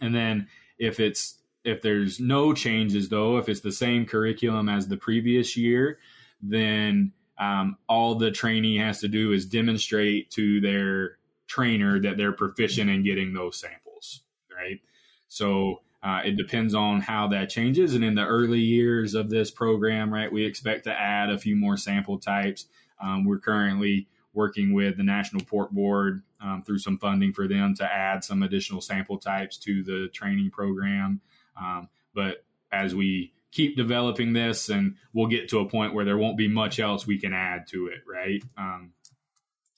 And 0.00 0.14
then 0.14 0.48
if 0.78 1.00
it's 1.00 1.38
if 1.64 1.82
there's 1.82 2.20
no 2.20 2.52
changes, 2.52 3.08
though, 3.08 3.38
if 3.38 3.48
it's 3.48 3.60
the 3.60 3.72
same 3.72 4.06
curriculum 4.06 4.68
as 4.68 4.86
the 4.86 4.96
previous 4.96 5.56
year, 5.56 5.98
then 6.40 7.12
um, 7.38 7.76
all 7.88 8.14
the 8.14 8.30
trainee 8.30 8.78
has 8.78 9.00
to 9.00 9.08
do 9.08 9.32
is 9.32 9.46
demonstrate 9.46 10.30
to 10.30 10.60
their 10.60 11.18
trainer 11.46 12.00
that 12.00 12.16
they're 12.16 12.32
proficient 12.32 12.90
in 12.90 13.02
getting 13.02 13.32
those 13.32 13.58
samples, 13.58 14.22
right? 14.54 14.80
So 15.28 15.80
uh, 16.02 16.20
it 16.24 16.36
depends 16.36 16.74
on 16.74 17.00
how 17.00 17.28
that 17.28 17.50
changes. 17.50 17.94
And 17.94 18.04
in 18.04 18.14
the 18.14 18.24
early 18.24 18.60
years 18.60 19.14
of 19.14 19.30
this 19.30 19.50
program, 19.50 20.12
right, 20.12 20.32
we 20.32 20.44
expect 20.44 20.84
to 20.84 20.92
add 20.92 21.30
a 21.30 21.38
few 21.38 21.56
more 21.56 21.76
sample 21.76 22.18
types. 22.18 22.66
Um, 23.02 23.24
we're 23.24 23.38
currently 23.38 24.08
working 24.32 24.72
with 24.72 24.96
the 24.96 25.02
National 25.02 25.42
Pork 25.44 25.70
Board 25.70 26.22
um, 26.40 26.62
through 26.64 26.78
some 26.78 26.98
funding 26.98 27.32
for 27.32 27.48
them 27.48 27.74
to 27.76 27.84
add 27.84 28.22
some 28.22 28.42
additional 28.42 28.80
sample 28.80 29.18
types 29.18 29.56
to 29.58 29.82
the 29.82 30.08
training 30.12 30.50
program. 30.50 31.20
Um, 31.60 31.88
but 32.14 32.44
as 32.70 32.94
we 32.94 33.32
keep 33.50 33.76
developing 33.76 34.34
this, 34.34 34.68
and 34.68 34.96
we'll 35.14 35.26
get 35.26 35.48
to 35.48 35.60
a 35.60 35.68
point 35.68 35.94
where 35.94 36.04
there 36.04 36.18
won't 36.18 36.36
be 36.36 36.48
much 36.48 36.78
else 36.78 37.06
we 37.06 37.18
can 37.18 37.32
add 37.32 37.66
to 37.68 37.86
it, 37.86 38.00
right? 38.06 38.44
Um, 38.58 38.92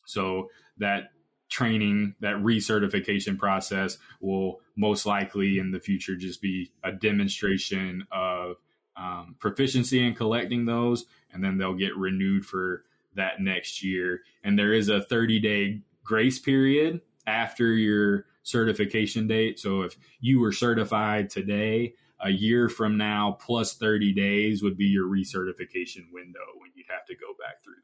so 0.04 0.50
that 0.78 1.12
training, 1.59 2.14
that 2.21 2.37
recertification 2.37 3.37
process 3.37 3.99
will 4.21 4.61
most 4.77 5.07
likely 5.07 5.59
in 5.59 5.73
the 5.73 5.81
future 5.81 6.14
just 6.14 6.40
be 6.40 6.71
a 6.85 6.92
demonstration 6.92 8.07
of 8.12 8.59
um, 8.97 9.35
proficiency 9.40 10.07
in 10.07 10.14
collecting 10.14 10.66
those, 10.66 11.07
and 11.33 11.42
then 11.42 11.59
they'll 11.59 11.75
get 11.75 11.97
renewed 11.97 12.47
for 12.47 12.85
that 13.16 13.40
next 13.40 13.83
year. 13.83 14.21
And 14.44 14.57
there 14.57 14.73
is 14.73 14.88
a 14.88 15.03
30 15.03 15.40
day 15.40 15.81
grace 16.05 16.38
period 16.38 17.01
after 17.27 17.73
your 17.73 18.27
certification 18.44 19.27
date. 19.27 19.59
So 19.59 19.83
if 19.83 19.97
you 20.21 20.38
were 20.38 20.53
certified 20.53 21.29
today, 21.29 21.94
a 22.21 22.31
year 22.31 22.68
from 22.68 22.97
now 22.97 23.37
plus 23.40 23.75
30 23.75 24.12
days 24.12 24.62
would 24.62 24.77
be 24.77 24.87
your 24.87 25.09
recertification 25.09 26.12
window 26.12 26.47
when 26.57 26.71
you'd 26.77 26.87
have 26.88 27.05
to 27.07 27.16
go 27.16 27.35
back 27.37 27.64
through 27.64 27.83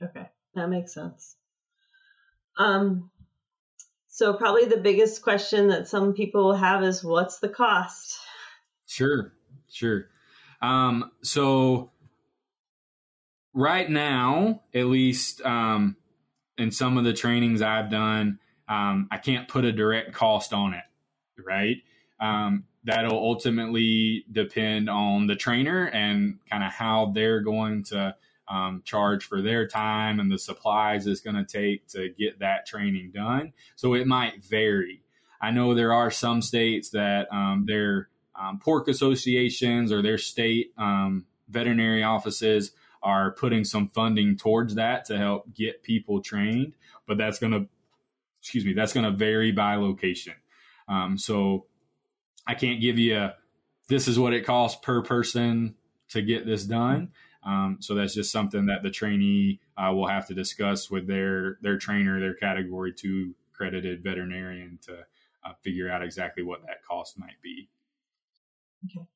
that. 0.00 0.08
Okay, 0.08 0.28
that 0.56 0.68
makes 0.68 0.92
sense. 0.92 1.36
Um, 2.58 3.10
so 4.08 4.34
probably 4.34 4.66
the 4.66 4.76
biggest 4.76 5.22
question 5.22 5.68
that 5.68 5.88
some 5.88 6.12
people 6.12 6.54
have 6.54 6.82
is 6.82 7.02
what's 7.02 7.38
the 7.38 7.48
cost? 7.48 8.18
Sure, 8.86 9.32
sure. 9.70 10.06
Um, 10.60 11.10
so 11.22 11.90
right 13.54 13.88
now, 13.88 14.62
at 14.74 14.86
least 14.86 15.40
um, 15.42 15.96
in 16.58 16.70
some 16.70 16.98
of 16.98 17.04
the 17.04 17.12
trainings 17.12 17.62
I've 17.62 17.90
done, 17.90 18.38
um, 18.68 19.08
I 19.10 19.18
can't 19.18 19.48
put 19.48 19.64
a 19.64 19.72
direct 19.72 20.12
cost 20.12 20.52
on 20.52 20.74
it, 20.74 20.84
right? 21.44 21.76
Um, 22.20 22.64
that'll 22.84 23.18
ultimately 23.18 24.24
depend 24.30 24.88
on 24.88 25.26
the 25.26 25.36
trainer 25.36 25.86
and 25.88 26.38
kind 26.50 26.64
of 26.64 26.72
how 26.72 27.12
they're 27.14 27.40
going 27.40 27.84
to 27.84 28.14
um, 28.48 28.82
charge 28.84 29.24
for 29.24 29.40
their 29.40 29.66
time 29.66 30.20
and 30.20 30.30
the 30.30 30.38
supplies 30.38 31.06
it's 31.06 31.20
going 31.20 31.36
to 31.36 31.44
take 31.44 31.86
to 31.88 32.08
get 32.10 32.40
that 32.40 32.66
training 32.66 33.12
done. 33.14 33.52
So 33.76 33.94
it 33.94 34.06
might 34.06 34.44
vary. 34.44 35.02
I 35.40 35.50
know 35.50 35.74
there 35.74 35.92
are 35.92 36.10
some 36.10 36.42
states 36.42 36.90
that 36.90 37.32
um, 37.32 37.64
their 37.66 38.08
um, 38.38 38.58
pork 38.58 38.88
associations 38.88 39.92
or 39.92 40.02
their 40.02 40.18
state 40.18 40.72
um, 40.78 41.26
veterinary 41.48 42.02
offices 42.02 42.72
are 43.02 43.32
putting 43.32 43.64
some 43.64 43.88
funding 43.88 44.36
towards 44.36 44.76
that 44.76 45.06
to 45.06 45.18
help 45.18 45.52
get 45.54 45.82
people 45.82 46.22
trained, 46.22 46.74
but 47.06 47.18
that's 47.18 47.38
going 47.38 47.52
to 47.52 47.68
excuse 48.42 48.64
me, 48.64 48.72
that's 48.72 48.92
going 48.92 49.04
to 49.04 49.16
vary 49.16 49.52
by 49.52 49.76
location. 49.76 50.34
Um, 50.88 51.16
so 51.16 51.66
I 52.44 52.54
can't 52.54 52.80
give 52.80 52.98
you 52.98 53.16
a, 53.16 53.34
this 53.88 54.08
is 54.08 54.18
what 54.18 54.32
it 54.32 54.44
costs 54.44 54.80
per 54.82 55.02
person 55.02 55.76
to 56.08 56.22
get 56.22 56.44
this 56.44 56.64
done. 56.64 57.10
Um, 57.44 57.78
so 57.80 57.94
that's 57.94 58.14
just 58.14 58.30
something 58.30 58.66
that 58.66 58.82
the 58.82 58.90
trainee 58.90 59.60
uh, 59.76 59.92
will 59.92 60.06
have 60.06 60.26
to 60.28 60.34
discuss 60.34 60.90
with 60.90 61.06
their 61.06 61.58
their 61.60 61.78
trainer, 61.78 62.20
their 62.20 62.34
category 62.34 62.92
two 62.92 63.34
accredited 63.52 64.02
veterinarian 64.02 64.78
to 64.86 65.04
uh, 65.44 65.52
figure 65.62 65.90
out 65.90 66.02
exactly 66.02 66.42
what 66.42 66.62
that 66.66 66.84
cost 66.84 67.18
might 67.18 67.40
be. 67.42 67.68
Okay. 68.86 69.06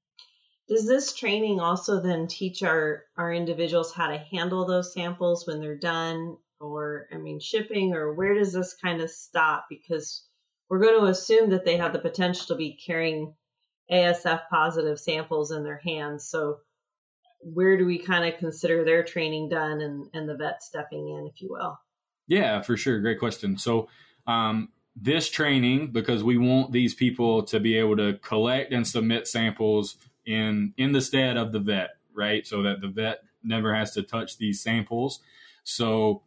Does 0.69 0.87
this 0.87 1.15
training 1.15 1.61
also 1.61 2.01
then 2.01 2.27
teach 2.27 2.63
our 2.63 3.05
our 3.17 3.33
individuals 3.33 3.95
how 3.95 4.09
to 4.09 4.19
handle 4.19 4.67
those 4.67 4.93
samples 4.93 5.47
when 5.47 5.61
they're 5.61 5.79
done 5.79 6.37
or 6.59 7.09
I 7.13 7.19
mean 7.19 7.39
shipping 7.39 7.95
or 7.95 8.13
where 8.13 8.35
does 8.35 8.53
this 8.53 8.75
kind 8.75 9.01
of 9.01 9.11
stop 9.11 9.67
because 9.69 10.25
we're 10.69 10.81
going 10.81 11.01
to 11.01 11.07
assume 11.07 11.51
that 11.51 11.65
they 11.65 11.77
have 11.77 11.93
the 11.93 12.01
potential 12.01 12.47
to 12.49 12.55
be 12.57 12.73
carrying 12.73 13.35
ASF 13.91 14.49
positive 14.51 14.99
samples 14.99 15.53
in 15.53 15.63
their 15.63 15.79
hands. 15.79 16.29
So 16.29 16.59
where 17.55 17.77
do 17.77 17.87
we 17.87 17.99
kind 17.99 18.33
of 18.33 18.39
consider 18.39 18.85
their 18.85 19.05
training 19.05 19.49
done 19.49 19.81
and, 19.81 20.09
and 20.13 20.29
the 20.29 20.35
vet 20.35 20.63
stepping 20.63 21.09
in, 21.09 21.31
if 21.33 21.41
you 21.41 21.49
will? 21.51 21.79
Yeah, 22.27 22.61
for 22.63 22.77
sure. 22.77 22.99
Great 23.01 23.21
question. 23.21 23.57
So 23.57 23.89
um, 24.27 24.71
this 24.97 25.29
training, 25.29 25.93
because 25.93 26.25
we 26.25 26.39
want 26.39 26.73
these 26.73 26.95
people 26.95 27.45
to 27.45 27.61
be 27.61 27.79
able 27.79 27.97
to 27.99 28.15
collect 28.15 28.73
and 28.73 28.87
submit 28.87 29.29
samples 29.29 29.97
in 30.25 30.75
in 30.77 30.91
the 30.93 31.01
stead 31.01 31.37
of 31.37 31.53
the 31.53 31.61
vet, 31.61 31.91
right? 32.13 32.45
So 32.45 32.63
that 32.63 32.81
the 32.81 32.89
vet 32.89 33.23
never 33.45 33.75
has 33.75 33.93
to 33.93 34.03
touch 34.03 34.39
these 34.39 34.61
samples. 34.61 35.21
So 35.63 36.23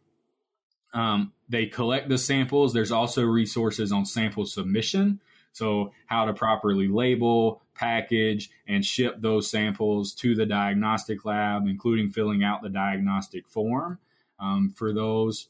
um, 0.94 1.32
they 1.48 1.66
collect 1.66 2.08
the 2.08 2.16
samples. 2.16 2.72
There's 2.72 2.92
also 2.92 3.24
resources 3.24 3.92
on 3.92 4.06
sample 4.06 4.46
submission. 4.46 5.20
So, 5.52 5.92
how 6.06 6.26
to 6.26 6.32
properly 6.32 6.88
label, 6.88 7.62
package, 7.74 8.50
and 8.68 8.84
ship 8.84 9.16
those 9.18 9.50
samples 9.50 10.14
to 10.14 10.34
the 10.34 10.46
diagnostic 10.46 11.24
lab, 11.24 11.66
including 11.66 12.10
filling 12.10 12.44
out 12.44 12.62
the 12.62 12.68
diagnostic 12.68 13.48
form 13.48 13.98
um, 14.38 14.72
for 14.76 14.92
those. 14.92 15.48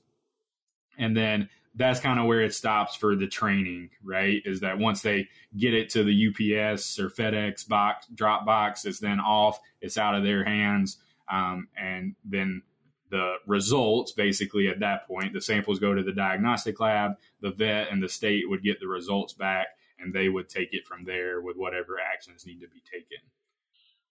And 0.98 1.16
then 1.16 1.48
that's 1.74 2.00
kind 2.00 2.18
of 2.18 2.26
where 2.26 2.40
it 2.40 2.54
stops 2.54 2.96
for 2.96 3.14
the 3.14 3.28
training, 3.28 3.90
right? 4.02 4.42
Is 4.44 4.60
that 4.60 4.78
once 4.78 5.02
they 5.02 5.28
get 5.56 5.74
it 5.74 5.90
to 5.90 6.02
the 6.02 6.28
UPS 6.28 6.98
or 6.98 7.08
FedEx 7.08 7.66
box, 7.66 8.06
drop 8.08 8.44
box, 8.44 8.84
it's 8.84 8.98
then 8.98 9.20
off, 9.20 9.60
it's 9.80 9.96
out 9.96 10.14
of 10.14 10.24
their 10.24 10.44
hands. 10.44 10.98
Um, 11.30 11.68
and 11.76 12.16
then 12.24 12.62
the 13.10 13.34
results 13.46 14.12
basically 14.12 14.68
at 14.68 14.80
that 14.80 15.06
point, 15.06 15.32
the 15.32 15.40
samples 15.40 15.78
go 15.78 15.94
to 15.94 16.02
the 16.02 16.12
diagnostic 16.12 16.80
lab, 16.80 17.12
the 17.40 17.50
vet 17.50 17.88
and 17.90 18.02
the 18.02 18.08
state 18.08 18.48
would 18.48 18.62
get 18.62 18.80
the 18.80 18.88
results 18.88 19.32
back, 19.32 19.68
and 20.02 20.12
they 20.12 20.28
would 20.28 20.48
take 20.48 20.72
it 20.72 20.86
from 20.86 21.04
there 21.04 21.40
with 21.40 21.56
whatever 21.56 21.98
actions 22.00 22.46
need 22.46 22.60
to 22.60 22.68
be 22.68 22.82
taken. 22.90 23.18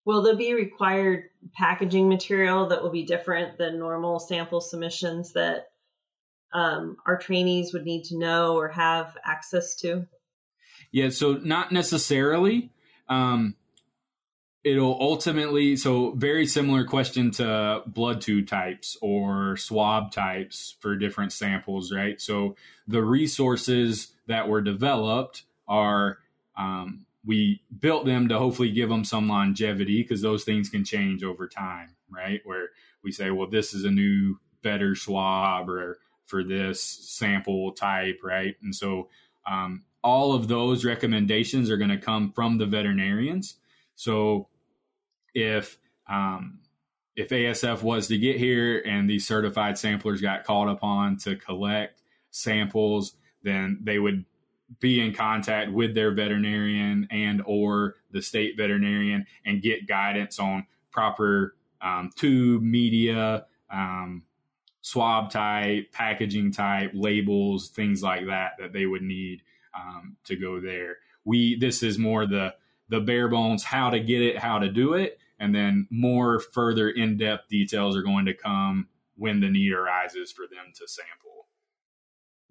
Will 0.05 0.21
there 0.21 0.35
be 0.35 0.53
required 0.53 1.29
packaging 1.53 2.09
material 2.09 2.67
that 2.69 2.81
will 2.81 2.89
be 2.89 3.03
different 3.03 3.57
than 3.57 3.79
normal 3.79 4.19
sample 4.19 4.61
submissions 4.61 5.33
that 5.33 5.67
um, 6.53 6.97
our 7.05 7.17
trainees 7.17 7.73
would 7.73 7.85
need 7.85 8.05
to 8.05 8.17
know 8.17 8.55
or 8.55 8.69
have 8.69 9.15
access 9.23 9.75
to? 9.75 10.07
Yeah, 10.91 11.09
so 11.09 11.33
not 11.33 11.71
necessarily. 11.71 12.71
Um, 13.07 13.55
it'll 14.63 14.97
ultimately, 14.99 15.75
so 15.75 16.11
very 16.11 16.45
similar 16.45 16.85
question 16.85 17.31
to 17.31 17.83
blood 17.85 18.21
tube 18.21 18.47
types 18.47 18.97
or 19.01 19.57
swab 19.57 20.11
types 20.11 20.75
for 20.79 20.95
different 20.95 21.31
samples, 21.31 21.93
right? 21.93 22.19
So 22.19 22.55
the 22.87 23.03
resources 23.03 24.13
that 24.27 24.47
were 24.47 24.61
developed 24.61 25.43
are, 25.69 26.17
um, 26.57 27.05
we 27.25 27.61
built 27.79 28.05
them 28.05 28.27
to 28.27 28.37
hopefully 28.37 28.71
give 28.71 28.89
them 28.89 29.05
some 29.05 29.29
longevity 29.29 30.01
because 30.01 30.21
those 30.21 30.43
things 30.43 30.69
can 30.69 30.83
change 30.83 31.23
over 31.23 31.47
time, 31.47 31.95
right? 32.09 32.41
Where 32.43 32.69
we 33.03 33.11
say, 33.11 33.31
well, 33.31 33.49
this 33.49 33.73
is 33.73 33.85
a 33.85 33.91
new, 33.91 34.39
better 34.61 34.95
swab 34.95 35.69
or 35.69 35.99
for 36.25 36.43
this 36.43 36.81
sample 36.81 37.71
type, 37.71 38.19
right? 38.23 38.55
And 38.61 38.75
so 38.75 39.09
um, 39.49 39.83
all 40.03 40.33
of 40.33 40.47
those 40.47 40.85
recommendations 40.85 41.69
are 41.69 41.77
going 41.77 41.89
to 41.89 41.97
come 41.97 42.31
from 42.31 42.57
the 42.57 42.65
veterinarians. 42.65 43.55
So 43.95 44.47
if 45.33 45.77
um, 46.07 46.59
if 47.15 47.29
ASF 47.29 47.81
was 47.81 48.07
to 48.07 48.17
get 48.17 48.37
here 48.37 48.79
and 48.85 49.09
these 49.09 49.27
certified 49.27 49.77
samplers 49.77 50.21
got 50.21 50.45
called 50.45 50.69
upon 50.69 51.17
to 51.17 51.35
collect 51.35 52.01
samples, 52.31 53.15
then 53.43 53.79
they 53.83 53.99
would 53.99 54.25
be 54.79 54.99
in 54.99 55.13
contact 55.13 55.71
with 55.71 55.95
their 55.95 56.13
veterinarian 56.13 57.07
and 57.11 57.41
or 57.45 57.95
the 58.11 58.21
state 58.21 58.55
veterinarian 58.55 59.25
and 59.45 59.61
get 59.61 59.87
guidance 59.87 60.39
on 60.39 60.65
proper 60.91 61.55
um, 61.81 62.09
tube 62.15 62.61
media 62.61 63.45
um, 63.71 64.23
swab 64.81 65.31
type, 65.31 65.91
packaging 65.91 66.51
type, 66.51 66.91
labels, 66.93 67.69
things 67.69 68.01
like 68.01 68.25
that 68.27 68.53
that 68.59 68.73
they 68.73 68.85
would 68.85 69.01
need 69.01 69.41
um, 69.77 70.17
to 70.25 70.35
go 70.35 70.59
there. 70.59 70.97
We 71.25 71.57
this 71.57 71.83
is 71.83 71.97
more 71.97 72.25
the 72.25 72.55
the 72.89 72.99
bare 72.99 73.27
bones 73.27 73.63
how 73.63 73.89
to 73.89 73.99
get 73.99 74.21
it, 74.21 74.37
how 74.37 74.59
to 74.59 74.69
do 74.69 74.93
it, 74.93 75.19
and 75.39 75.53
then 75.53 75.87
more 75.89 76.39
further 76.39 76.89
in 76.89 77.17
depth 77.17 77.49
details 77.49 77.95
are 77.95 78.01
going 78.01 78.25
to 78.25 78.33
come 78.33 78.87
when 79.15 79.39
the 79.41 79.49
need 79.49 79.71
arises 79.71 80.31
for 80.31 80.45
them 80.47 80.71
to 80.75 80.87
sample. 80.87 81.47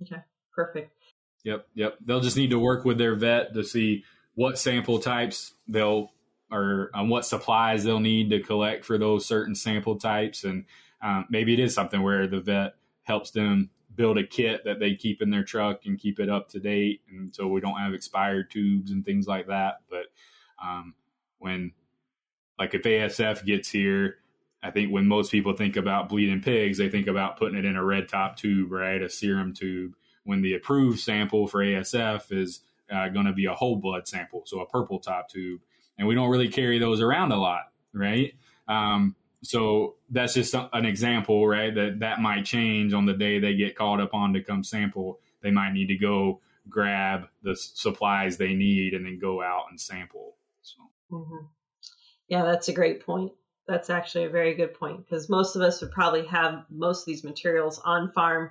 Okay, 0.02 0.22
perfect. 0.54 0.92
Yep, 1.48 1.66
yep. 1.74 1.96
They'll 2.04 2.20
just 2.20 2.36
need 2.36 2.50
to 2.50 2.58
work 2.58 2.84
with 2.84 2.98
their 2.98 3.14
vet 3.14 3.54
to 3.54 3.64
see 3.64 4.04
what 4.34 4.58
sample 4.58 4.98
types 4.98 5.54
they'll 5.66 6.12
or 6.50 6.90
um, 6.94 7.08
what 7.08 7.26
supplies 7.26 7.84
they'll 7.84 8.00
need 8.00 8.30
to 8.30 8.40
collect 8.40 8.84
for 8.84 8.96
those 8.96 9.26
certain 9.26 9.54
sample 9.54 9.96
types 9.96 10.44
and 10.44 10.64
um, 11.02 11.26
maybe 11.30 11.52
it 11.52 11.60
is 11.60 11.74
something 11.74 12.02
where 12.02 12.26
the 12.26 12.40
vet 12.40 12.74
helps 13.04 13.30
them 13.30 13.70
build 13.94 14.16
a 14.16 14.26
kit 14.26 14.62
that 14.64 14.78
they 14.78 14.94
keep 14.94 15.20
in 15.20 15.30
their 15.30 15.42
truck 15.42 15.84
and 15.84 15.98
keep 15.98 16.20
it 16.20 16.28
up 16.28 16.48
to 16.48 16.60
date, 16.60 17.02
and 17.10 17.34
so 17.34 17.48
we 17.48 17.60
don't 17.60 17.78
have 17.78 17.92
expired 17.92 18.50
tubes 18.50 18.90
and 18.90 19.04
things 19.04 19.26
like 19.26 19.48
that. 19.48 19.80
But 19.90 20.06
um, 20.62 20.94
when, 21.38 21.72
like, 22.58 22.74
if 22.74 22.82
ASF 22.82 23.44
gets 23.44 23.68
here, 23.68 24.18
I 24.62 24.70
think 24.70 24.92
when 24.92 25.06
most 25.06 25.30
people 25.30 25.52
think 25.52 25.76
about 25.76 26.08
bleeding 26.08 26.40
pigs, 26.40 26.78
they 26.78 26.88
think 26.88 27.08
about 27.08 27.38
putting 27.38 27.58
it 27.58 27.64
in 27.64 27.76
a 27.76 27.84
red 27.84 28.08
top 28.08 28.36
tube, 28.36 28.70
right, 28.70 29.02
a 29.02 29.10
serum 29.10 29.52
tube. 29.52 29.94
When 30.28 30.42
the 30.42 30.52
approved 30.52 31.00
sample 31.00 31.46
for 31.46 31.60
ASF 31.60 32.30
is 32.30 32.60
uh, 32.92 33.08
going 33.08 33.24
to 33.24 33.32
be 33.32 33.46
a 33.46 33.54
whole 33.54 33.76
blood 33.76 34.06
sample, 34.06 34.42
so 34.44 34.60
a 34.60 34.66
purple 34.66 34.98
top 34.98 35.30
tube, 35.30 35.62
and 35.96 36.06
we 36.06 36.14
don't 36.14 36.28
really 36.28 36.50
carry 36.50 36.78
those 36.78 37.00
around 37.00 37.32
a 37.32 37.38
lot, 37.38 37.72
right? 37.94 38.34
Um, 38.68 39.16
so 39.42 39.94
that's 40.10 40.34
just 40.34 40.54
an 40.54 40.84
example, 40.84 41.48
right? 41.48 41.74
That 41.74 42.00
that 42.00 42.20
might 42.20 42.44
change 42.44 42.92
on 42.92 43.06
the 43.06 43.14
day 43.14 43.38
they 43.38 43.54
get 43.54 43.74
called 43.74 44.00
upon 44.00 44.34
to 44.34 44.42
come 44.42 44.62
sample. 44.62 45.18
They 45.40 45.50
might 45.50 45.72
need 45.72 45.86
to 45.86 45.96
go 45.96 46.42
grab 46.68 47.28
the 47.42 47.56
supplies 47.56 48.36
they 48.36 48.52
need 48.52 48.92
and 48.92 49.06
then 49.06 49.18
go 49.18 49.42
out 49.42 49.64
and 49.70 49.80
sample. 49.80 50.34
So. 50.60 50.76
Mm-hmm. 51.10 51.46
Yeah, 52.28 52.42
that's 52.42 52.68
a 52.68 52.74
great 52.74 53.06
point. 53.06 53.32
That's 53.66 53.88
actually 53.88 54.24
a 54.24 54.30
very 54.30 54.52
good 54.52 54.74
point 54.74 55.06
because 55.06 55.30
most 55.30 55.56
of 55.56 55.62
us 55.62 55.80
would 55.80 55.90
probably 55.90 56.26
have 56.26 56.66
most 56.68 57.00
of 57.00 57.06
these 57.06 57.24
materials 57.24 57.80
on 57.82 58.12
farm 58.12 58.50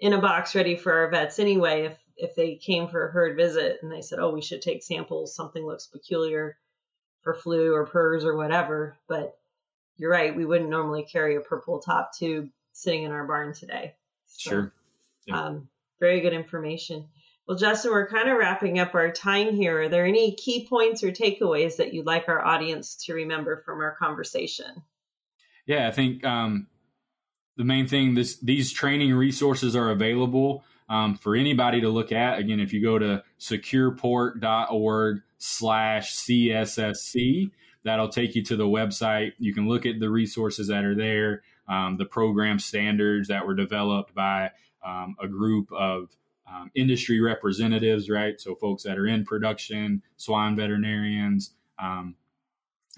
in 0.00 0.12
a 0.12 0.20
box 0.20 0.54
ready 0.54 0.76
for 0.76 0.92
our 0.92 1.10
vets 1.10 1.38
anyway. 1.38 1.86
If 1.86 1.98
if 2.16 2.34
they 2.34 2.56
came 2.56 2.88
for 2.88 3.06
a 3.06 3.12
herd 3.12 3.36
visit 3.36 3.78
and 3.82 3.92
they 3.92 4.02
said, 4.02 4.18
"Oh, 4.18 4.30
we 4.30 4.42
should 4.42 4.62
take 4.62 4.82
samples. 4.82 5.34
Something 5.34 5.66
looks 5.66 5.86
peculiar 5.86 6.56
for 7.22 7.34
flu 7.34 7.74
or 7.74 7.86
PRRS 7.86 8.24
or 8.24 8.36
whatever," 8.36 8.96
but 9.08 9.38
you're 9.96 10.10
right. 10.10 10.34
We 10.34 10.44
wouldn't 10.44 10.70
normally 10.70 11.04
carry 11.04 11.36
a 11.36 11.40
purple 11.40 11.80
top 11.80 12.12
tube 12.16 12.50
sitting 12.72 13.04
in 13.04 13.12
our 13.12 13.26
barn 13.26 13.54
today. 13.54 13.94
So, 14.26 14.50
sure. 14.50 14.72
Yeah. 15.26 15.40
Um, 15.42 15.68
very 15.98 16.20
good 16.20 16.34
information. 16.34 17.08
Well, 17.46 17.56
Justin, 17.56 17.92
we're 17.92 18.08
kind 18.08 18.28
of 18.28 18.38
wrapping 18.38 18.78
up 18.78 18.94
our 18.94 19.12
time 19.12 19.54
here. 19.54 19.82
Are 19.82 19.88
there 19.88 20.04
any 20.04 20.34
key 20.34 20.66
points 20.68 21.04
or 21.04 21.12
takeaways 21.12 21.76
that 21.76 21.94
you'd 21.94 22.06
like 22.06 22.28
our 22.28 22.44
audience 22.44 22.96
to 23.06 23.14
remember 23.14 23.62
from 23.64 23.80
our 23.80 23.94
conversation? 23.94 24.82
Yeah, 25.64 25.86
I 25.86 25.92
think 25.92 26.24
um, 26.24 26.66
the 27.56 27.64
main 27.64 27.86
thing 27.86 28.14
this 28.14 28.38
these 28.38 28.72
training 28.72 29.14
resources 29.14 29.74
are 29.74 29.90
available 29.90 30.64
um, 30.88 31.16
for 31.16 31.34
anybody 31.34 31.80
to 31.80 31.88
look 31.88 32.12
at. 32.12 32.38
Again, 32.38 32.60
if 32.60 32.72
you 32.72 32.82
go 32.82 32.98
to 32.98 33.22
securepork.org 33.40 35.22
slash 35.38 36.14
CSSC, 36.16 37.50
that'll 37.82 38.08
take 38.08 38.34
you 38.34 38.44
to 38.44 38.56
the 38.56 38.66
website. 38.66 39.32
You 39.38 39.54
can 39.54 39.68
look 39.68 39.86
at 39.86 40.00
the 40.00 40.10
resources 40.10 40.68
that 40.68 40.84
are 40.84 40.94
there, 40.94 41.42
um, 41.68 41.96
the 41.96 42.04
program 42.04 42.58
standards 42.58 43.28
that 43.28 43.46
were 43.46 43.54
developed 43.54 44.14
by 44.14 44.50
um, 44.84 45.16
a 45.20 45.26
group 45.26 45.72
of 45.72 46.16
um, 46.48 46.70
industry 46.74 47.20
representatives, 47.20 48.08
right? 48.08 48.40
So 48.40 48.54
folks 48.54 48.84
that 48.84 48.98
are 48.98 49.06
in 49.06 49.24
production, 49.24 50.02
swine 50.16 50.54
veterinarians, 50.54 51.52
um, 51.78 52.14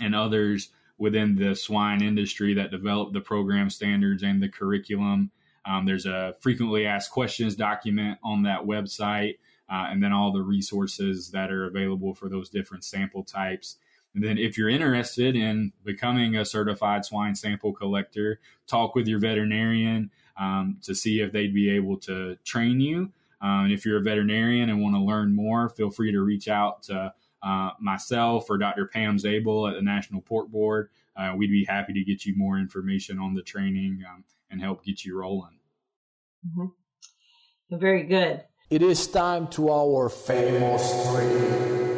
and 0.00 0.14
others 0.14 0.68
within 0.98 1.36
the 1.36 1.54
swine 1.54 2.02
industry 2.02 2.54
that 2.54 2.70
developed 2.70 3.12
the 3.12 3.20
program 3.20 3.70
standards 3.70 4.22
and 4.22 4.42
the 4.42 4.48
curriculum. 4.48 5.30
Um, 5.64 5.86
there's 5.86 6.06
a 6.06 6.34
frequently 6.40 6.86
asked 6.86 7.10
questions 7.10 7.54
document 7.54 8.18
on 8.22 8.42
that 8.42 8.62
website, 8.62 9.38
uh, 9.70 9.86
and 9.90 10.02
then 10.02 10.12
all 10.12 10.32
the 10.32 10.42
resources 10.42 11.30
that 11.30 11.50
are 11.52 11.66
available 11.66 12.14
for 12.14 12.28
those 12.28 12.50
different 12.50 12.84
sample 12.84 13.22
types. 13.22 13.76
And 14.14 14.24
then, 14.24 14.38
if 14.38 14.56
you're 14.56 14.70
interested 14.70 15.36
in 15.36 15.72
becoming 15.84 16.34
a 16.34 16.44
certified 16.44 17.04
swine 17.04 17.34
sample 17.34 17.72
collector, 17.72 18.40
talk 18.66 18.94
with 18.94 19.06
your 19.06 19.20
veterinarian 19.20 20.10
um, 20.38 20.78
to 20.82 20.94
see 20.94 21.20
if 21.20 21.32
they'd 21.32 21.54
be 21.54 21.70
able 21.70 21.98
to 21.98 22.36
train 22.44 22.80
you. 22.80 23.12
Um, 23.40 23.64
and 23.66 23.72
if 23.72 23.84
you're 23.84 23.98
a 23.98 24.02
veterinarian 24.02 24.70
and 24.70 24.82
want 24.82 24.96
to 24.96 25.00
learn 25.00 25.36
more, 25.36 25.68
feel 25.68 25.90
free 25.90 26.10
to 26.12 26.20
reach 26.22 26.48
out 26.48 26.82
to 26.84 27.12
uh, 27.42 27.70
myself 27.80 28.50
or 28.50 28.58
Dr. 28.58 28.86
Pam 28.86 29.16
Zaabel 29.16 29.68
at 29.70 29.76
the 29.76 29.82
National 29.82 30.20
Pork 30.20 30.48
Board. 30.48 30.90
Uh, 31.16 31.34
we'd 31.36 31.50
be 31.50 31.64
happy 31.64 31.92
to 31.92 32.04
get 32.04 32.24
you 32.24 32.34
more 32.36 32.58
information 32.58 33.18
on 33.18 33.34
the 33.34 33.42
training 33.42 34.02
um, 34.08 34.24
and 34.50 34.60
help 34.60 34.84
get 34.84 35.04
you 35.04 35.18
rolling. 35.18 35.58
Mm-hmm. 36.46 37.78
Very 37.78 38.04
good. 38.04 38.44
It 38.70 38.82
is 38.82 39.06
time 39.06 39.48
to 39.48 39.70
our 39.70 40.08
famous 40.08 40.92
three. 41.06 41.88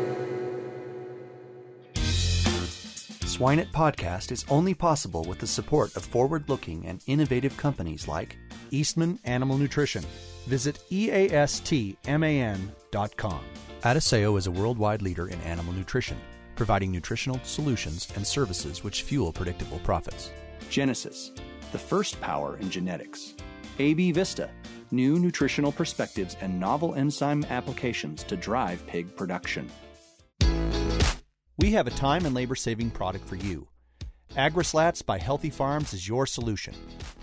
Swine 3.26 3.64
podcast 3.72 4.32
is 4.32 4.44
only 4.50 4.74
possible 4.74 5.24
with 5.24 5.38
the 5.38 5.46
support 5.46 5.96
of 5.96 6.04
forward 6.04 6.48
looking 6.48 6.84
and 6.86 7.02
innovative 7.06 7.56
companies 7.56 8.06
like 8.06 8.36
Eastman 8.70 9.18
Animal 9.24 9.56
Nutrition. 9.56 10.04
Visit 10.46 10.82
EASTMAN.com. 10.90 12.00
Adisseo 13.82 14.36
is 14.36 14.46
a 14.46 14.50
worldwide 14.50 15.00
leader 15.00 15.28
in 15.28 15.40
animal 15.40 15.72
nutrition, 15.72 16.18
providing 16.54 16.92
nutritional 16.92 17.40
solutions 17.44 18.08
and 18.14 18.26
services 18.26 18.84
which 18.84 19.04
fuel 19.04 19.32
predictable 19.32 19.78
profits. 19.78 20.32
Genesus, 20.68 21.30
the 21.72 21.78
first 21.78 22.20
power 22.20 22.58
in 22.58 22.68
genetics. 22.68 23.32
AB 23.78 24.12
Vista, 24.12 24.50
new 24.90 25.18
nutritional 25.18 25.72
perspectives 25.72 26.36
and 26.42 26.60
novel 26.60 26.94
enzyme 26.94 27.42
applications 27.48 28.22
to 28.24 28.36
drive 28.36 28.86
pig 28.86 29.16
production. 29.16 29.66
We 31.56 31.70
have 31.72 31.86
a 31.86 31.90
time 31.90 32.26
and 32.26 32.34
labor 32.34 32.56
saving 32.56 32.90
product 32.90 33.26
for 33.26 33.36
you. 33.36 33.66
AgriSlats 34.36 35.04
by 35.06 35.18
Healthy 35.18 35.50
Farms 35.50 35.94
is 35.94 36.06
your 36.06 36.26
solution. 36.26 36.74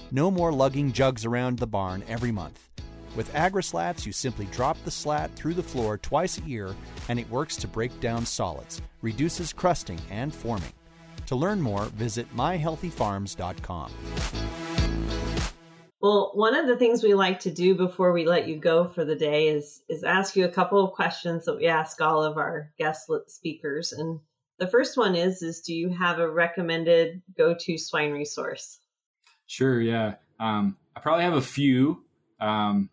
No 0.09 0.31
more 0.31 0.51
lugging 0.51 0.91
jugs 0.91 1.23
around 1.23 1.59
the 1.59 1.67
barn 1.67 2.03
every 2.07 2.31
month. 2.31 2.67
With 3.15 3.33
AgriSlats, 3.33 4.05
you 4.05 4.11
simply 4.11 4.45
drop 4.47 4.77
the 4.83 4.91
slat 4.91 5.33
through 5.35 5.55
the 5.55 5.63
floor 5.63 5.97
twice 5.97 6.37
a 6.37 6.43
year 6.43 6.75
and 7.09 7.19
it 7.19 7.29
works 7.29 7.55
to 7.57 7.67
break 7.67 7.99
down 7.99 8.25
solids, 8.25 8.81
reduces 9.01 9.53
crusting 9.53 9.99
and 10.09 10.33
forming. 10.33 10.73
To 11.27 11.35
learn 11.35 11.61
more, 11.61 11.85
visit 11.85 12.33
myhealthyfarms.com. 12.35 13.91
Well, 15.99 16.31
one 16.35 16.55
of 16.55 16.67
the 16.67 16.77
things 16.77 17.03
we 17.03 17.15
like 17.15 17.39
to 17.41 17.51
do 17.51 17.73
before 17.75 18.13
we 18.13 18.25
let 18.25 18.47
you 18.47 18.57
go 18.57 18.87
for 18.87 19.03
the 19.03 19.15
day 19.15 19.47
is 19.47 19.81
is 19.89 20.03
ask 20.03 20.35
you 20.35 20.45
a 20.45 20.49
couple 20.49 20.83
of 20.83 20.93
questions 20.93 21.45
that 21.45 21.57
we 21.57 21.67
ask 21.67 21.99
all 22.01 22.23
of 22.23 22.37
our 22.37 22.71
guest 22.77 23.09
speakers. 23.27 23.93
And 23.93 24.19
the 24.59 24.67
first 24.67 24.95
one 24.95 25.15
is 25.15 25.41
is 25.41 25.61
do 25.61 25.73
you 25.73 25.89
have 25.89 26.19
a 26.19 26.29
recommended 26.29 27.23
go-to 27.35 27.77
swine 27.77 28.11
resource? 28.11 28.79
Sure, 29.47 29.81
yeah. 29.81 30.15
Um, 30.39 30.77
I 30.95 30.99
probably 30.99 31.23
have 31.23 31.33
a 31.33 31.41
few. 31.41 32.03
Um, 32.39 32.89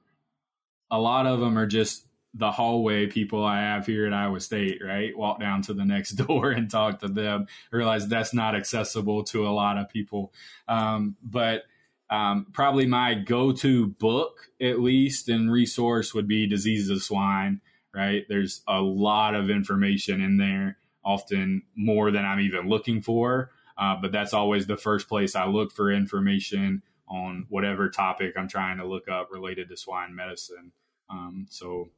a 0.95 0.99
lot 0.99 1.27
of 1.27 1.41
them 1.41 1.59
are 1.59 1.67
just 1.67 2.07
the 2.35 2.53
hallway 2.53 3.07
people 3.09 3.45
I 3.45 3.61
have 3.61 3.85
here 3.85 4.07
at 4.07 4.13
Iowa 4.13 4.39
State, 4.39 4.81
right? 4.85 5.17
Walk 5.17 5.41
down 5.41 5.63
to 5.63 5.75
the 5.75 5.85
next 5.85 6.11
door 6.27 6.53
and 6.53 6.71
talk 6.71 7.01
to 7.01 7.09
them. 7.09 7.47
Realize 7.73 8.07
that's 8.07 8.33
not 8.33 8.55
accessible 8.55 9.25
to 9.25 9.47
a 9.47 9.51
lot 9.51 9.77
of 9.77 9.89
people. 9.89 10.33
Um, 10.69 11.17
but 11.21 11.65
um, 12.11 12.47
probably 12.53 12.87
my 12.87 13.15
go-to 13.15 13.89
book, 13.89 14.49
at 14.61 14.81
least, 14.81 15.29
and 15.29 15.51
resource 15.51 16.15
would 16.15 16.29
be 16.29 16.47
Diseases 16.47 16.91
of 16.91 17.03
Swine. 17.03 17.61
Right? 17.93 18.25
There's 18.29 18.63
a 18.69 18.81
lot 18.81 19.35
of 19.35 19.51
information 19.51 20.21
in 20.21 20.37
there, 20.37 20.79
often 21.05 21.63
more 21.77 22.13
than 22.13 22.25
I'm 22.25 22.41
even 22.41 22.69
looking 22.69 23.03
for. 23.03 23.51
Uh, 23.77 23.97
but 24.01 24.13
that's 24.13 24.33
always 24.33 24.67
the 24.67 24.77
first 24.77 25.09
place 25.09 25.35
I 25.35 25.47
look 25.47 25.73
for 25.73 25.91
information 25.91 26.83
on 27.09 27.47
whatever 27.49 27.91
topic 27.91 28.35
I'm 28.37 28.49
trying 28.49 28.79
to 28.79 28.87
look 28.87 29.09
up 29.09 29.29
related 29.31 29.69
to 29.69 29.77
swine 29.77 30.15
medicine. 30.15 30.73
Um, 31.11 31.47
so, 31.51 31.89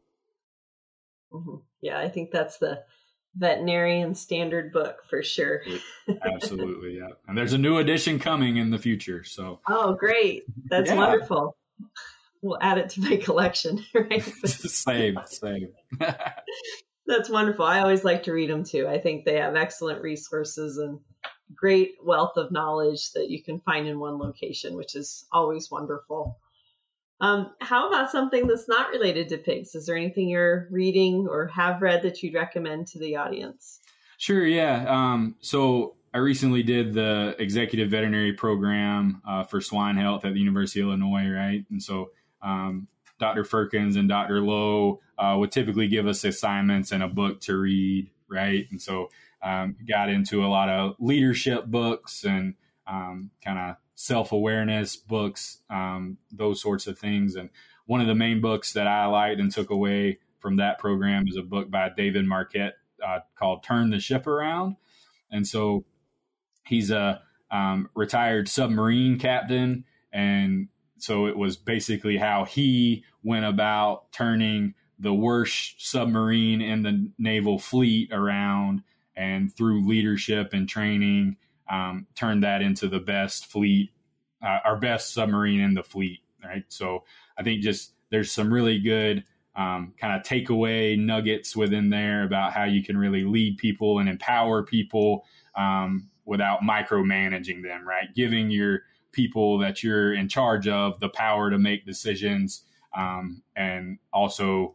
mm-hmm. 1.32 1.56
yeah, 1.80 1.98
I 1.98 2.08
think 2.08 2.30
that's 2.30 2.58
the 2.58 2.82
veterinarian 3.36 4.14
standard 4.14 4.72
book 4.72 5.02
for 5.08 5.22
sure. 5.22 5.62
Absolutely, 6.34 6.98
yeah. 6.98 7.10
And 7.28 7.36
there's 7.36 7.52
a 7.52 7.58
new 7.58 7.78
edition 7.78 8.18
coming 8.18 8.56
in 8.56 8.70
the 8.70 8.78
future. 8.78 9.24
So, 9.24 9.60
oh, 9.68 9.94
great! 9.94 10.44
That's 10.68 10.90
yeah. 10.90 10.96
wonderful. 10.96 11.56
We'll 12.42 12.58
add 12.60 12.78
it 12.78 12.90
to 12.90 13.00
my 13.00 13.16
collection. 13.22 13.84
Right? 13.94 14.22
same, 14.46 15.18
same. 15.26 15.68
That's 17.06 17.30
wonderful. 17.30 17.64
I 17.64 17.80
always 17.80 18.02
like 18.02 18.24
to 18.24 18.32
read 18.32 18.50
them 18.50 18.64
too. 18.64 18.88
I 18.88 18.98
think 18.98 19.24
they 19.24 19.36
have 19.36 19.54
excellent 19.54 20.02
resources 20.02 20.78
and 20.78 20.98
great 21.54 21.94
wealth 22.02 22.36
of 22.36 22.50
knowledge 22.50 23.12
that 23.12 23.30
you 23.30 23.42
can 23.42 23.60
find 23.60 23.86
in 23.86 23.98
one 23.98 24.18
location, 24.18 24.76
which 24.76 24.94
is 24.94 25.26
always 25.32 25.70
wonderful. 25.70 26.38
Um, 27.20 27.52
how 27.60 27.88
about 27.88 28.10
something 28.10 28.46
that's 28.46 28.68
not 28.68 28.90
related 28.90 29.28
to 29.30 29.38
pigs? 29.38 29.74
Is 29.74 29.86
there 29.86 29.96
anything 29.96 30.28
you're 30.28 30.68
reading 30.70 31.26
or 31.28 31.46
have 31.46 31.80
read 31.80 32.02
that 32.02 32.22
you'd 32.22 32.34
recommend 32.34 32.88
to 32.88 32.98
the 32.98 33.16
audience? 33.16 33.80
Sure, 34.18 34.46
yeah. 34.46 34.84
Um, 34.88 35.36
so 35.40 35.96
I 36.12 36.18
recently 36.18 36.62
did 36.62 36.94
the 36.94 37.36
executive 37.38 37.90
veterinary 37.90 38.32
program 38.32 39.22
uh, 39.26 39.44
for 39.44 39.60
swine 39.60 39.96
health 39.96 40.24
at 40.24 40.34
the 40.34 40.40
University 40.40 40.80
of 40.80 40.88
Illinois, 40.88 41.28
right? 41.28 41.64
And 41.70 41.82
so 41.82 42.10
um, 42.42 42.88
Dr. 43.18 43.44
Firkins 43.44 43.96
and 43.96 44.08
Dr. 44.08 44.40
Lowe 44.40 45.00
uh, 45.18 45.36
would 45.38 45.52
typically 45.52 45.88
give 45.88 46.06
us 46.06 46.24
assignments 46.24 46.92
and 46.92 47.02
a 47.02 47.08
book 47.08 47.40
to 47.42 47.56
read, 47.56 48.10
right? 48.28 48.66
And 48.70 48.80
so 48.80 49.10
um, 49.46 49.76
got 49.88 50.08
into 50.08 50.44
a 50.44 50.48
lot 50.48 50.68
of 50.68 50.96
leadership 50.98 51.66
books 51.66 52.24
and 52.24 52.54
um, 52.88 53.30
kind 53.44 53.58
of 53.58 53.76
self 53.94 54.32
awareness 54.32 54.96
books, 54.96 55.58
um, 55.70 56.18
those 56.32 56.60
sorts 56.60 56.88
of 56.88 56.98
things. 56.98 57.36
And 57.36 57.50
one 57.86 58.00
of 58.00 58.08
the 58.08 58.14
main 58.14 58.40
books 58.40 58.72
that 58.72 58.88
I 58.88 59.06
liked 59.06 59.40
and 59.40 59.52
took 59.52 59.70
away 59.70 60.18
from 60.40 60.56
that 60.56 60.80
program 60.80 61.26
is 61.28 61.36
a 61.36 61.42
book 61.42 61.70
by 61.70 61.90
David 61.96 62.26
Marquet 62.26 62.72
uh, 63.06 63.20
called 63.38 63.62
Turn 63.62 63.90
the 63.90 64.00
Ship 64.00 64.26
Around. 64.26 64.76
And 65.30 65.46
so 65.46 65.84
he's 66.66 66.90
a 66.90 67.22
um, 67.48 67.88
retired 67.94 68.48
submarine 68.48 69.16
captain. 69.16 69.84
And 70.12 70.68
so 70.98 71.26
it 71.26 71.36
was 71.36 71.56
basically 71.56 72.16
how 72.16 72.46
he 72.46 73.04
went 73.22 73.44
about 73.44 74.10
turning 74.10 74.74
the 74.98 75.14
worst 75.14 75.88
submarine 75.88 76.60
in 76.60 76.82
the 76.82 77.12
naval 77.16 77.60
fleet 77.60 78.12
around 78.12 78.82
and 79.16 79.54
through 79.54 79.86
leadership 79.86 80.52
and 80.52 80.68
training 80.68 81.36
um, 81.70 82.06
turned 82.14 82.42
that 82.42 82.62
into 82.62 82.88
the 82.88 83.00
best 83.00 83.46
fleet, 83.46 83.90
uh, 84.42 84.58
our 84.64 84.76
best 84.76 85.12
submarine 85.12 85.60
in 85.60 85.74
the 85.74 85.82
fleet. 85.82 86.20
Right. 86.44 86.64
So 86.68 87.04
I 87.38 87.42
think 87.42 87.62
just 87.62 87.92
there's 88.10 88.30
some 88.30 88.52
really 88.52 88.78
good 88.78 89.24
um, 89.56 89.94
kind 89.98 90.14
of 90.14 90.22
takeaway 90.22 90.98
nuggets 90.98 91.56
within 91.56 91.90
there 91.90 92.24
about 92.24 92.52
how 92.52 92.64
you 92.64 92.84
can 92.84 92.96
really 92.96 93.24
lead 93.24 93.58
people 93.58 93.98
and 93.98 94.08
empower 94.08 94.62
people 94.62 95.24
um, 95.56 96.10
without 96.24 96.60
micromanaging 96.60 97.62
them. 97.62 97.86
Right. 97.86 98.14
Giving 98.14 98.50
your 98.50 98.82
people 99.12 99.58
that 99.58 99.82
you're 99.82 100.12
in 100.12 100.28
charge 100.28 100.68
of 100.68 101.00
the 101.00 101.08
power 101.08 101.50
to 101.50 101.58
make 101.58 101.86
decisions 101.86 102.64
um, 102.96 103.42
and 103.56 103.98
also 104.12 104.74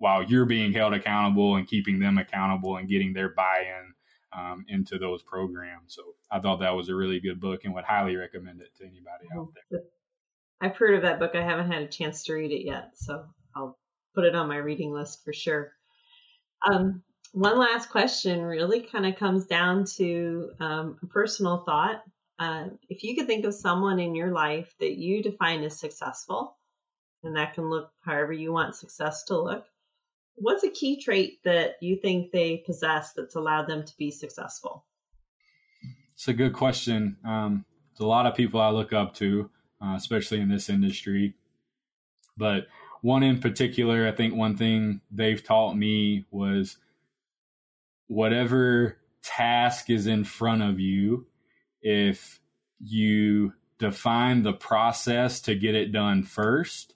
while 0.00 0.22
you're 0.22 0.46
being 0.46 0.72
held 0.72 0.94
accountable 0.94 1.56
and 1.56 1.68
keeping 1.68 1.98
them 1.98 2.16
accountable 2.16 2.78
and 2.78 2.88
getting 2.88 3.12
their 3.12 3.28
buy-in 3.28 3.92
um, 4.32 4.64
into 4.66 4.98
those 4.98 5.22
programs. 5.22 5.94
So 5.94 6.02
I 6.32 6.40
thought 6.40 6.60
that 6.60 6.74
was 6.74 6.88
a 6.88 6.94
really 6.94 7.20
good 7.20 7.38
book 7.38 7.60
and 7.64 7.74
would 7.74 7.84
highly 7.84 8.16
recommend 8.16 8.62
it 8.62 8.74
to 8.78 8.84
anybody 8.84 9.28
out 9.36 9.48
there. 9.70 9.82
I've 10.58 10.76
heard 10.76 10.94
of 10.94 11.02
that 11.02 11.18
book. 11.18 11.34
I 11.34 11.42
haven't 11.42 11.70
had 11.70 11.82
a 11.82 11.88
chance 11.88 12.24
to 12.24 12.32
read 12.32 12.50
it 12.50 12.64
yet, 12.64 12.92
so 12.94 13.26
I'll 13.54 13.78
put 14.14 14.24
it 14.24 14.34
on 14.34 14.48
my 14.48 14.56
reading 14.56 14.90
list 14.90 15.22
for 15.22 15.34
sure. 15.34 15.72
Um, 16.66 17.02
one 17.32 17.58
last 17.58 17.90
question 17.90 18.42
really 18.42 18.80
kind 18.80 19.04
of 19.04 19.16
comes 19.16 19.46
down 19.46 19.84
to 19.96 20.50
um, 20.60 20.98
a 21.02 21.06
personal 21.08 21.62
thought. 21.66 22.02
Uh, 22.38 22.68
if 22.88 23.02
you 23.04 23.14
could 23.16 23.26
think 23.26 23.44
of 23.44 23.54
someone 23.54 24.00
in 24.00 24.14
your 24.14 24.32
life 24.32 24.74
that 24.80 24.96
you 24.96 25.22
define 25.22 25.62
as 25.62 25.78
successful, 25.78 26.56
and 27.22 27.36
that 27.36 27.52
can 27.52 27.68
look 27.68 27.90
however 28.02 28.32
you 28.32 28.50
want 28.50 28.74
success 28.74 29.24
to 29.24 29.38
look, 29.38 29.66
what's 30.36 30.64
a 30.64 30.70
key 30.70 31.00
trait 31.00 31.42
that 31.44 31.76
you 31.80 31.96
think 31.96 32.32
they 32.32 32.58
possess 32.66 33.12
that's 33.12 33.34
allowed 33.34 33.66
them 33.66 33.84
to 33.84 33.96
be 33.96 34.10
successful? 34.10 34.84
It's 36.14 36.28
a 36.28 36.32
good 36.32 36.52
question. 36.52 37.16
Um, 37.24 37.64
there's 37.92 38.04
a 38.04 38.08
lot 38.08 38.26
of 38.26 38.34
people 38.34 38.60
I 38.60 38.70
look 38.70 38.92
up 38.92 39.14
to, 39.16 39.50
uh, 39.82 39.94
especially 39.96 40.40
in 40.40 40.48
this 40.48 40.68
industry. 40.68 41.34
But 42.36 42.66
one 43.02 43.22
in 43.22 43.40
particular, 43.40 44.06
I 44.06 44.12
think 44.12 44.34
one 44.34 44.56
thing 44.56 45.00
they've 45.10 45.42
taught 45.42 45.74
me 45.74 46.26
was 46.30 46.76
whatever 48.08 48.98
task 49.22 49.90
is 49.90 50.06
in 50.06 50.24
front 50.24 50.62
of 50.62 50.80
you, 50.80 51.26
if 51.82 52.40
you 52.80 53.52
define 53.78 54.42
the 54.42 54.52
process 54.52 55.40
to 55.42 55.54
get 55.54 55.74
it 55.74 55.92
done 55.92 56.22
first, 56.22 56.94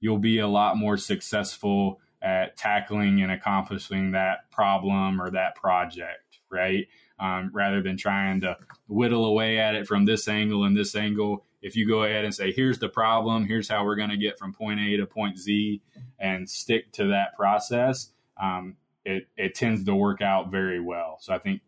you'll 0.00 0.18
be 0.18 0.38
a 0.38 0.48
lot 0.48 0.76
more 0.76 0.96
successful 0.96 2.00
at 2.26 2.56
tackling 2.56 3.22
and 3.22 3.30
accomplishing 3.30 4.10
that 4.10 4.50
problem 4.50 5.22
or 5.22 5.30
that 5.30 5.54
project, 5.54 6.40
right? 6.50 6.88
Um, 7.20 7.52
rather 7.54 7.80
than 7.80 7.96
trying 7.96 8.40
to 8.40 8.56
whittle 8.88 9.24
away 9.26 9.60
at 9.60 9.76
it 9.76 9.86
from 9.86 10.06
this 10.06 10.26
angle 10.26 10.64
and 10.64 10.76
this 10.76 10.96
angle. 10.96 11.44
If 11.62 11.76
you 11.76 11.86
go 11.86 12.02
ahead 12.02 12.24
and 12.24 12.34
say, 12.34 12.50
here's 12.50 12.80
the 12.80 12.88
problem, 12.88 13.46
here's 13.46 13.68
how 13.68 13.84
we're 13.84 13.94
going 13.94 14.10
to 14.10 14.16
get 14.16 14.40
from 14.40 14.52
point 14.52 14.80
A 14.80 14.96
to 14.96 15.06
point 15.06 15.38
Z, 15.38 15.80
and 16.18 16.50
stick 16.50 16.90
to 16.94 17.06
that 17.06 17.36
process, 17.36 18.10
um, 18.42 18.76
it, 19.04 19.28
it 19.36 19.54
tends 19.54 19.84
to 19.84 19.94
work 19.94 20.20
out 20.20 20.50
very 20.50 20.80
well. 20.80 21.18
So 21.20 21.32
I 21.32 21.38
think 21.38 21.60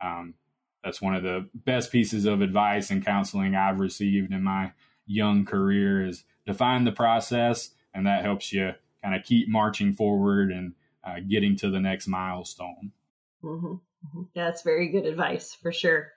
um, 0.00 0.32
that's 0.82 1.02
one 1.02 1.14
of 1.14 1.24
the 1.24 1.46
best 1.54 1.92
pieces 1.92 2.24
of 2.24 2.40
advice 2.40 2.90
and 2.90 3.04
counseling 3.04 3.54
I've 3.54 3.80
received 3.80 4.32
in 4.32 4.42
my 4.42 4.72
young 5.04 5.44
career 5.44 6.06
is 6.06 6.24
define 6.46 6.84
the 6.84 6.92
process, 6.92 7.70
and 7.92 8.06
that 8.06 8.22
helps 8.22 8.50
you 8.50 8.72
kind 9.06 9.16
of 9.16 9.24
keep 9.24 9.48
marching 9.48 9.92
forward 9.92 10.50
and 10.50 10.74
uh, 11.04 11.20
getting 11.28 11.54
to 11.54 11.70
the 11.70 11.78
next 11.78 12.08
milestone. 12.08 12.90
Mm-hmm. 13.44 13.66
Mm-hmm. 13.66 14.22
That's 14.34 14.62
very 14.62 14.88
good 14.88 15.06
advice 15.06 15.54
for 15.54 15.70
sure. 15.70 16.08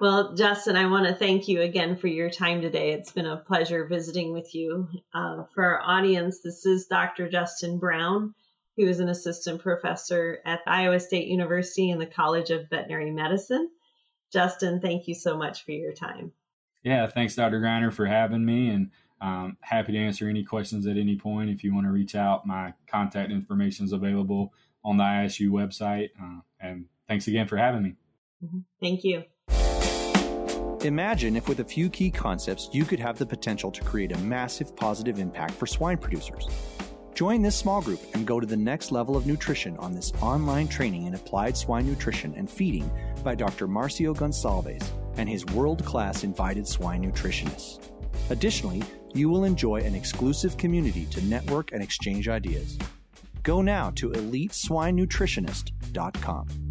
Well, 0.00 0.34
Justin, 0.34 0.74
I 0.74 0.86
want 0.86 1.06
to 1.06 1.14
thank 1.14 1.46
you 1.46 1.60
again 1.62 1.96
for 1.96 2.08
your 2.08 2.28
time 2.28 2.60
today. 2.60 2.90
It's 2.92 3.12
been 3.12 3.26
a 3.26 3.36
pleasure 3.36 3.84
visiting 3.84 4.32
with 4.32 4.52
you. 4.52 4.88
Uh, 5.14 5.44
for 5.54 5.64
our 5.64 5.80
audience, 5.80 6.40
this 6.40 6.66
is 6.66 6.86
Dr. 6.86 7.28
Justin 7.28 7.78
Brown, 7.78 8.34
who 8.76 8.88
is 8.88 8.98
an 8.98 9.08
assistant 9.08 9.62
professor 9.62 10.40
at 10.44 10.60
Iowa 10.66 10.98
State 10.98 11.28
University 11.28 11.90
in 11.90 12.00
the 12.00 12.06
College 12.06 12.50
of 12.50 12.68
Veterinary 12.68 13.12
Medicine. 13.12 13.70
Justin, 14.32 14.80
thank 14.80 15.06
you 15.06 15.14
so 15.14 15.36
much 15.36 15.64
for 15.64 15.72
your 15.72 15.92
time. 15.92 16.32
Yeah, 16.82 17.06
thanks, 17.06 17.36
Dr. 17.36 17.60
Greiner, 17.60 17.92
for 17.92 18.06
having 18.06 18.44
me. 18.44 18.70
And 18.70 18.90
Um, 19.20 19.56
happy 19.60 19.92
to 19.92 19.98
answer 19.98 20.28
any 20.28 20.44
questions 20.44 20.86
at 20.86 20.96
any 20.96 21.16
point. 21.16 21.50
If 21.50 21.62
you 21.62 21.74
want 21.74 21.86
to 21.86 21.92
reach 21.92 22.14
out, 22.14 22.46
my 22.46 22.72
contact 22.86 23.30
information 23.30 23.84
is 23.84 23.92
available 23.92 24.52
on 24.84 24.96
the 24.96 25.04
ISU 25.04 25.50
website. 25.50 26.10
Uh, 26.20 26.40
and 26.60 26.86
thanks 27.06 27.28
again 27.28 27.46
for 27.46 27.56
having 27.56 27.82
me. 27.82 27.96
Mm-hmm. 28.44 28.58
Thank 28.80 29.04
you. 29.04 29.24
Imagine 30.82 31.36
if, 31.36 31.46
with 31.46 31.60
a 31.60 31.64
few 31.64 31.90
key 31.90 32.10
concepts, 32.10 32.70
you 32.72 32.86
could 32.86 33.00
have 33.00 33.18
the 33.18 33.26
potential 33.26 33.70
to 33.70 33.82
create 33.82 34.12
a 34.12 34.18
massive 34.18 34.74
positive 34.74 35.18
impact 35.18 35.52
for 35.52 35.66
swine 35.66 35.98
producers. 35.98 36.48
Join 37.12 37.42
this 37.42 37.54
small 37.54 37.82
group 37.82 38.00
and 38.14 38.26
go 38.26 38.40
to 38.40 38.46
the 38.46 38.56
next 38.56 38.90
level 38.90 39.14
of 39.14 39.26
nutrition 39.26 39.76
on 39.76 39.92
this 39.92 40.10
online 40.22 40.68
training 40.68 41.04
in 41.04 41.14
applied 41.14 41.54
swine 41.54 41.86
nutrition 41.86 42.32
and 42.34 42.48
feeding 42.48 42.90
by 43.22 43.34
Dr. 43.34 43.68
Marcio 43.68 44.16
Gonçalves 44.16 44.82
and 45.18 45.28
his 45.28 45.44
world 45.46 45.84
class 45.84 46.24
invited 46.24 46.66
swine 46.66 47.04
nutritionists. 47.04 47.80
Additionally, 48.30 48.82
you 49.14 49.28
will 49.28 49.44
enjoy 49.44 49.80
an 49.80 49.94
exclusive 49.94 50.56
community 50.56 51.04
to 51.06 51.24
network 51.24 51.72
and 51.72 51.82
exchange 51.82 52.28
ideas. 52.28 52.78
Go 53.42 53.62
now 53.62 53.90
to 53.92 54.10
eliteswinenutritionist.com. 54.10 56.69